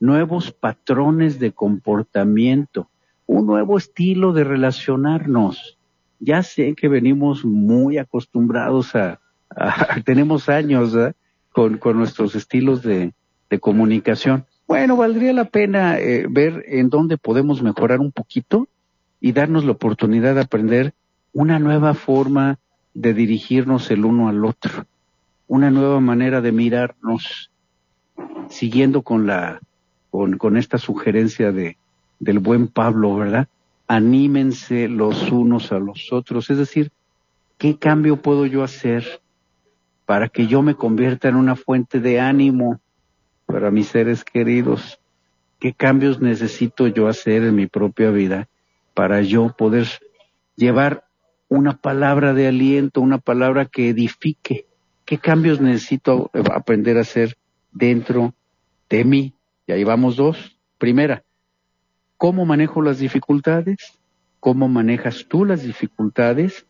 nuevos 0.00 0.52
patrones 0.52 1.38
de 1.38 1.52
comportamiento, 1.52 2.90
un 3.26 3.46
nuevo 3.46 3.78
estilo 3.78 4.32
de 4.32 4.44
relacionarnos. 4.44 5.78
Ya 6.18 6.42
sé 6.42 6.74
que 6.74 6.88
venimos 6.88 7.44
muy 7.44 7.98
acostumbrados 7.98 8.94
a, 8.94 9.20
tenemos 10.04 10.48
años 10.48 10.96
con, 11.50 11.78
con, 11.78 11.96
nuestros 11.98 12.34
estilos 12.34 12.82
de, 12.82 13.12
de, 13.50 13.60
comunicación. 13.60 14.46
Bueno, 14.66 14.96
valdría 14.96 15.32
la 15.32 15.44
pena 15.44 15.98
eh, 15.98 16.26
ver 16.28 16.64
en 16.66 16.88
dónde 16.88 17.16
podemos 17.16 17.62
mejorar 17.62 18.00
un 18.00 18.12
poquito 18.12 18.66
y 19.20 19.32
darnos 19.32 19.64
la 19.64 19.72
oportunidad 19.72 20.34
de 20.34 20.42
aprender 20.42 20.94
una 21.32 21.58
nueva 21.58 21.94
forma 21.94 22.58
de 22.94 23.14
dirigirnos 23.14 23.90
el 23.90 24.04
uno 24.04 24.28
al 24.28 24.44
otro, 24.44 24.86
una 25.48 25.70
nueva 25.70 26.00
manera 26.00 26.40
de 26.40 26.52
mirarnos, 26.52 27.50
siguiendo 28.48 29.02
con 29.02 29.26
la, 29.26 29.60
con, 30.10 30.56
esta 30.56 30.78
sugerencia 30.78 31.52
de, 31.52 31.76
del 32.18 32.38
buen 32.38 32.68
Pablo, 32.68 33.16
¿verdad? 33.16 33.48
Anímense 33.86 34.88
los 34.88 35.30
unos 35.30 35.72
a 35.72 35.78
los 35.78 36.12
otros, 36.12 36.50
es 36.50 36.58
decir, 36.58 36.90
¿qué 37.58 37.78
cambio 37.78 38.16
puedo 38.16 38.46
yo 38.46 38.62
hacer 38.64 39.20
para 40.06 40.28
que 40.28 40.46
yo 40.46 40.62
me 40.62 40.76
convierta 40.76 41.28
en 41.28 41.34
una 41.34 41.56
fuente 41.56 42.00
de 42.00 42.20
ánimo 42.20 42.80
para 43.44 43.70
mis 43.70 43.88
seres 43.88 44.24
queridos. 44.24 45.00
¿Qué 45.58 45.72
cambios 45.74 46.20
necesito 46.20 46.86
yo 46.86 47.08
hacer 47.08 47.42
en 47.42 47.56
mi 47.56 47.66
propia 47.66 48.10
vida 48.10 48.48
para 48.96 49.20
yo 49.20 49.54
poder 49.56 49.86
llevar 50.56 51.04
una 51.48 51.76
palabra 51.76 52.32
de 52.32 52.48
aliento, 52.48 53.02
una 53.02 53.18
palabra 53.18 53.66
que 53.66 53.90
edifique? 53.90 54.66
¿Qué 55.04 55.18
cambios 55.18 55.60
necesito 55.60 56.30
aprender 56.52 56.96
a 56.96 57.02
hacer 57.02 57.36
dentro 57.72 58.34
de 58.88 59.04
mí? 59.04 59.34
Y 59.66 59.72
ahí 59.72 59.84
vamos 59.84 60.16
dos. 60.16 60.58
Primera, 60.78 61.24
¿cómo 62.16 62.46
manejo 62.46 62.80
las 62.80 62.98
dificultades? 62.98 63.76
¿Cómo 64.40 64.66
manejas 64.66 65.26
tú 65.28 65.44
las 65.44 65.62
dificultades? 65.62 66.66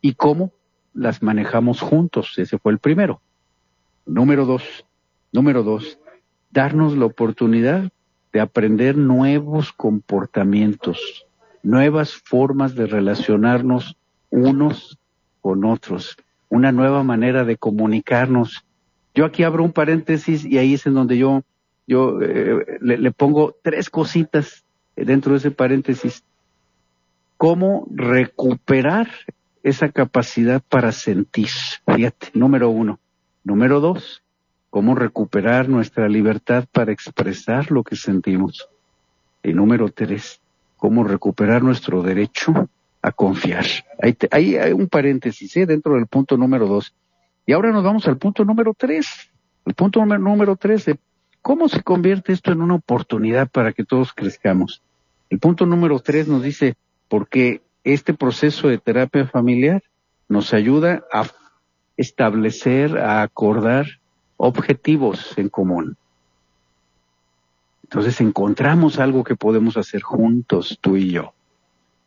¿Y 0.00 0.14
cómo 0.14 0.52
las 0.94 1.22
manejamos 1.22 1.80
juntos. 1.80 2.34
Ese 2.38 2.58
fue 2.58 2.72
el 2.72 2.78
primero. 2.80 3.20
Número 4.04 4.44
dos, 4.46 4.84
número 5.30 5.62
dos, 5.62 5.98
darnos 6.50 6.96
la 6.96 7.06
oportunidad 7.06 7.92
de 8.32 8.40
aprender 8.40 8.96
nuevos 8.96 9.72
comportamientos, 9.72 11.26
nuevas 11.62 12.14
formas 12.14 12.74
de 12.74 12.86
relacionarnos 12.86 13.96
unos 14.30 14.98
con 15.40 15.64
otros, 15.64 16.16
una 16.48 16.72
nueva 16.72 17.02
manera 17.02 17.44
de 17.44 17.56
comunicarnos. 17.56 18.64
Yo 19.14 19.24
aquí 19.24 19.42
abro 19.42 19.64
un 19.64 19.72
paréntesis 19.72 20.44
y 20.44 20.58
ahí 20.58 20.74
es 20.74 20.86
en 20.86 20.94
donde 20.94 21.18
yo, 21.18 21.42
yo 21.86 22.20
eh, 22.22 22.78
le, 22.80 22.98
le 22.98 23.12
pongo 23.12 23.56
tres 23.62 23.90
cositas 23.90 24.64
dentro 24.96 25.32
de 25.32 25.38
ese 25.38 25.50
paréntesis. 25.50 26.24
¿Cómo 27.36 27.86
recuperar 27.90 29.08
esa 29.62 29.90
capacidad 29.90 30.62
para 30.68 30.92
sentir. 30.92 31.48
Fíjate, 31.86 32.28
número 32.34 32.70
uno. 32.70 32.98
Número 33.44 33.80
dos, 33.80 34.22
cómo 34.70 34.94
recuperar 34.94 35.68
nuestra 35.68 36.08
libertad 36.08 36.64
para 36.70 36.92
expresar 36.92 37.70
lo 37.70 37.82
que 37.82 37.96
sentimos. 37.96 38.68
Y 39.42 39.52
número 39.52 39.88
tres, 39.88 40.40
cómo 40.82 41.04
recuperar 41.04 41.62
nuestro 41.62 42.02
derecho 42.02 42.68
a 43.02 43.12
confiar. 43.12 43.64
Ahí, 44.32 44.56
hay 44.56 44.72
un 44.72 44.88
paréntesis 44.88 45.56
¿eh? 45.56 45.64
dentro 45.64 45.94
del 45.94 46.08
punto 46.08 46.36
número 46.36 46.66
dos. 46.66 46.92
Y 47.46 47.52
ahora 47.52 47.70
nos 47.70 47.84
vamos 47.84 48.08
al 48.08 48.18
punto 48.18 48.44
número 48.44 48.74
tres. 48.76 49.30
El 49.64 49.74
punto 49.74 50.00
número, 50.00 50.20
número 50.20 50.56
tres 50.56 50.86
de 50.86 50.98
cómo 51.40 51.68
se 51.68 51.84
convierte 51.84 52.32
esto 52.32 52.50
en 52.50 52.62
una 52.62 52.74
oportunidad 52.74 53.48
para 53.48 53.72
que 53.72 53.84
todos 53.84 54.12
crezcamos. 54.12 54.82
El 55.30 55.38
punto 55.38 55.66
número 55.66 56.00
tres 56.00 56.26
nos 56.26 56.42
dice, 56.42 56.74
porque 57.06 57.62
este 57.84 58.12
proceso 58.12 58.66
de 58.66 58.78
terapia 58.78 59.28
familiar 59.28 59.84
nos 60.28 60.52
ayuda 60.52 61.04
a 61.12 61.28
establecer, 61.96 62.98
a 62.98 63.22
acordar 63.22 63.86
objetivos 64.36 65.38
en 65.38 65.48
común. 65.48 65.96
Entonces 67.92 68.22
encontramos 68.22 68.98
algo 68.98 69.22
que 69.22 69.36
podemos 69.36 69.76
hacer 69.76 70.00
juntos, 70.00 70.78
tú 70.80 70.96
y 70.96 71.10
yo. 71.10 71.34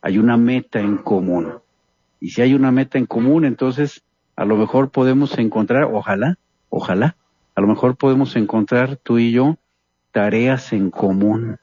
Hay 0.01 0.17
una 0.17 0.35
meta 0.35 0.79
en 0.79 0.97
común. 0.97 1.59
Y 2.19 2.31
si 2.31 2.41
hay 2.41 2.55
una 2.55 2.71
meta 2.71 2.97
en 2.97 3.05
común, 3.05 3.45
entonces 3.45 4.01
a 4.35 4.45
lo 4.45 4.55
mejor 4.57 4.89
podemos 4.89 5.37
encontrar, 5.37 5.83
ojalá, 5.83 6.39
ojalá, 6.69 7.17
a 7.53 7.61
lo 7.61 7.67
mejor 7.67 7.97
podemos 7.97 8.35
encontrar 8.35 8.97
tú 8.97 9.19
y 9.19 9.31
yo 9.31 9.59
tareas 10.11 10.73
en 10.73 10.89
común. 10.89 11.57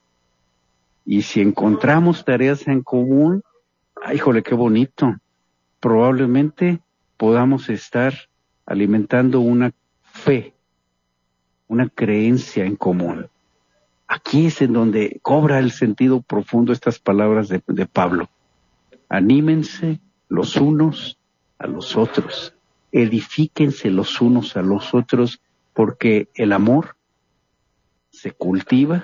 Y 1.05 1.23
si 1.23 1.41
encontramos 1.41 2.25
tareas 2.25 2.69
en 2.69 2.83
común, 2.83 3.43
ay, 4.01 4.19
híjole, 4.19 4.45
qué 4.45 4.55
bonito. 4.55 5.17
Probablemente 5.81 6.79
podamos 7.17 7.69
estar 7.69 8.15
alimentando 8.67 9.41
una 9.41 9.73
fe, 10.01 10.55
una 11.67 11.89
creencia 11.89 12.65
en 12.65 12.77
común. 12.77 13.27
Aquí 14.15 14.45
es 14.45 14.61
en 14.61 14.75
donde 14.75 15.21
cobra 15.23 15.59
el 15.59 15.71
sentido 15.71 16.21
profundo 16.21 16.75
estas 16.75 16.99
palabras 16.99 17.49
de, 17.49 17.87
Pablo. 17.87 18.29
Anímense 19.09 20.01
los 20.29 20.57
unos 20.57 21.19
a 21.59 21.67
los 21.67 21.97
otros, 21.97 22.55
edifíquense 22.93 23.89
los 23.89 24.21
unos 24.21 24.55
a 24.59 24.61
los 24.61 24.93
otros, 24.93 25.41
porque 25.73 26.29
el 26.35 26.53
amor 26.53 26.97
se 28.11 28.33
cultiva, 28.33 29.03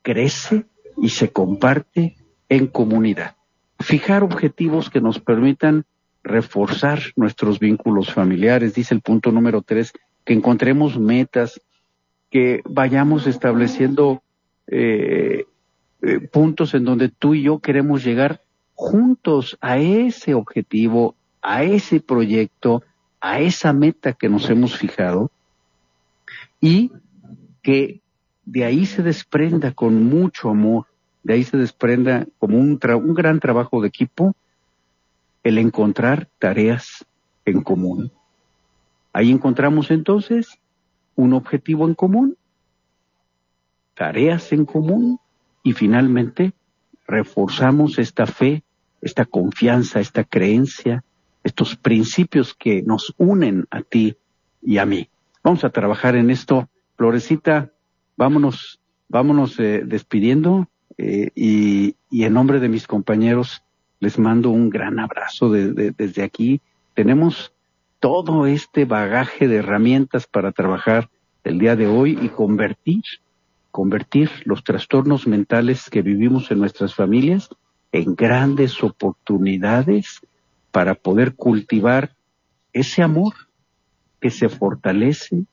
crece 0.00 0.64
y 0.96 1.10
se 1.10 1.30
comparte 1.30 2.16
en 2.48 2.66
comunidad. 2.66 3.36
Fijar 3.78 4.22
objetivos 4.24 4.88
que 4.88 5.02
nos 5.02 5.18
permitan 5.18 5.84
reforzar 6.22 6.98
nuestros 7.14 7.58
vínculos 7.58 8.10
familiares, 8.10 8.72
dice 8.72 8.94
el 8.94 9.02
punto 9.02 9.32
número 9.32 9.60
tres, 9.60 9.92
que 10.24 10.32
encontremos 10.32 10.98
metas, 10.98 11.60
que 12.30 12.62
vayamos 12.64 13.26
estableciendo 13.26 14.22
eh, 14.66 15.46
eh, 16.02 16.20
puntos 16.20 16.74
en 16.74 16.84
donde 16.84 17.08
tú 17.08 17.34
y 17.34 17.42
yo 17.42 17.58
queremos 17.58 18.04
llegar 18.04 18.42
juntos 18.74 19.56
a 19.60 19.78
ese 19.78 20.34
objetivo, 20.34 21.16
a 21.42 21.64
ese 21.64 22.00
proyecto, 22.00 22.82
a 23.20 23.40
esa 23.40 23.72
meta 23.72 24.12
que 24.12 24.28
nos 24.28 24.48
hemos 24.50 24.76
fijado 24.76 25.30
y 26.60 26.92
que 27.62 28.00
de 28.44 28.64
ahí 28.64 28.86
se 28.86 29.02
desprenda 29.02 29.72
con 29.72 30.04
mucho 30.04 30.50
amor, 30.50 30.86
de 31.22 31.34
ahí 31.34 31.44
se 31.44 31.56
desprenda 31.56 32.26
como 32.38 32.58
un, 32.58 32.78
un 32.82 33.14
gran 33.14 33.40
trabajo 33.40 33.82
de 33.82 33.88
equipo 33.88 34.34
el 35.42 35.58
encontrar 35.58 36.28
tareas 36.38 37.04
en 37.44 37.62
común. 37.62 38.12
Ahí 39.12 39.30
encontramos 39.30 39.90
entonces 39.90 40.58
un 41.18 41.32
objetivo 41.32 41.88
en 41.88 41.94
común, 41.94 42.36
tareas 43.94 44.52
en 44.52 44.64
común 44.64 45.18
y 45.64 45.72
finalmente 45.72 46.52
reforzamos 47.08 47.98
esta 47.98 48.24
fe, 48.24 48.62
esta 49.02 49.24
confianza, 49.24 49.98
esta 49.98 50.22
creencia, 50.22 51.02
estos 51.42 51.74
principios 51.74 52.54
que 52.54 52.82
nos 52.82 53.14
unen 53.18 53.66
a 53.72 53.82
ti 53.82 54.16
y 54.62 54.78
a 54.78 54.86
mí. 54.86 55.08
Vamos 55.42 55.64
a 55.64 55.70
trabajar 55.70 56.14
en 56.14 56.30
esto. 56.30 56.68
Florecita, 56.96 57.72
vámonos, 58.16 58.78
vámonos 59.08 59.58
eh, 59.58 59.82
despidiendo 59.84 60.68
eh, 60.98 61.30
y, 61.34 61.96
y, 62.12 62.24
en 62.24 62.32
nombre 62.32 62.60
de 62.60 62.68
mis 62.68 62.86
compañeros 62.86 63.64
les 63.98 64.20
mando 64.20 64.50
un 64.50 64.70
gran 64.70 65.00
abrazo 65.00 65.50
desde 65.50 66.22
aquí. 66.22 66.60
Tenemos 66.94 67.52
todo 68.00 68.46
este 68.46 68.84
bagaje 68.84 69.48
de 69.48 69.56
herramientas 69.56 70.26
para 70.26 70.52
trabajar 70.52 71.10
el 71.44 71.58
día 71.58 71.76
de 71.76 71.86
hoy 71.86 72.18
y 72.20 72.28
convertir, 72.28 73.02
convertir 73.70 74.30
los 74.44 74.64
trastornos 74.64 75.26
mentales 75.26 75.88
que 75.90 76.02
vivimos 76.02 76.50
en 76.50 76.58
nuestras 76.58 76.94
familias 76.94 77.48
en 77.92 78.14
grandes 78.14 78.82
oportunidades 78.82 80.20
para 80.70 80.94
poder 80.94 81.34
cultivar 81.34 82.14
ese 82.72 83.02
amor 83.02 83.34
que 84.20 84.30
se 84.30 84.48
fortalece, 84.48 85.44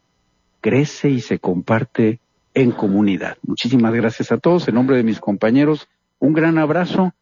crece 0.62 1.10
y 1.10 1.22
se 1.22 1.40
comparte 1.40 2.20
en 2.54 2.72
comunidad. 2.72 3.38
Muchísimas 3.44 3.94
gracias 3.94 4.32
a 4.32 4.38
todos. 4.38 4.68
En 4.68 4.76
nombre 4.76 4.98
de 4.98 5.04
mis 5.04 5.20
compañeros, 5.20 5.88
un 6.20 6.34
gran 6.34 6.58
abrazo 6.58 7.14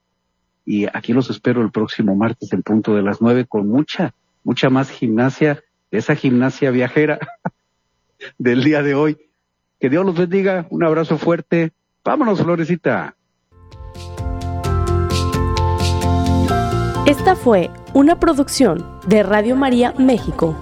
y 0.66 0.86
aquí 0.86 1.14
los 1.14 1.30
espero 1.30 1.62
el 1.62 1.72
próximo 1.72 2.16
martes 2.16 2.54
en 2.54 2.64
punto 2.64 2.96
de 2.96 3.02
las 3.02 3.22
nueve 3.22 3.46
con 3.46 3.68
mucha, 3.68 4.14
mucha 4.44 4.70
más 4.70 4.90
gimnasia, 4.90 5.64
esa 5.92 6.16
gimnasia 6.16 6.72
viajera 6.72 7.20
del 8.38 8.64
día 8.64 8.82
de 8.82 8.96
hoy. 8.96 9.18
Que 9.80 9.90
Dios 9.90 10.06
los 10.06 10.18
bendiga, 10.18 10.68
un 10.70 10.84
abrazo 10.84 11.18
fuerte. 11.18 11.72
Vámonos, 12.04 12.42
Florecita. 12.42 13.16
Esta 17.06 17.36
fue 17.36 17.70
una 17.94 18.20
producción 18.20 19.00
de 19.08 19.24
Radio 19.24 19.58
María 19.58 19.94
México. 19.98 20.58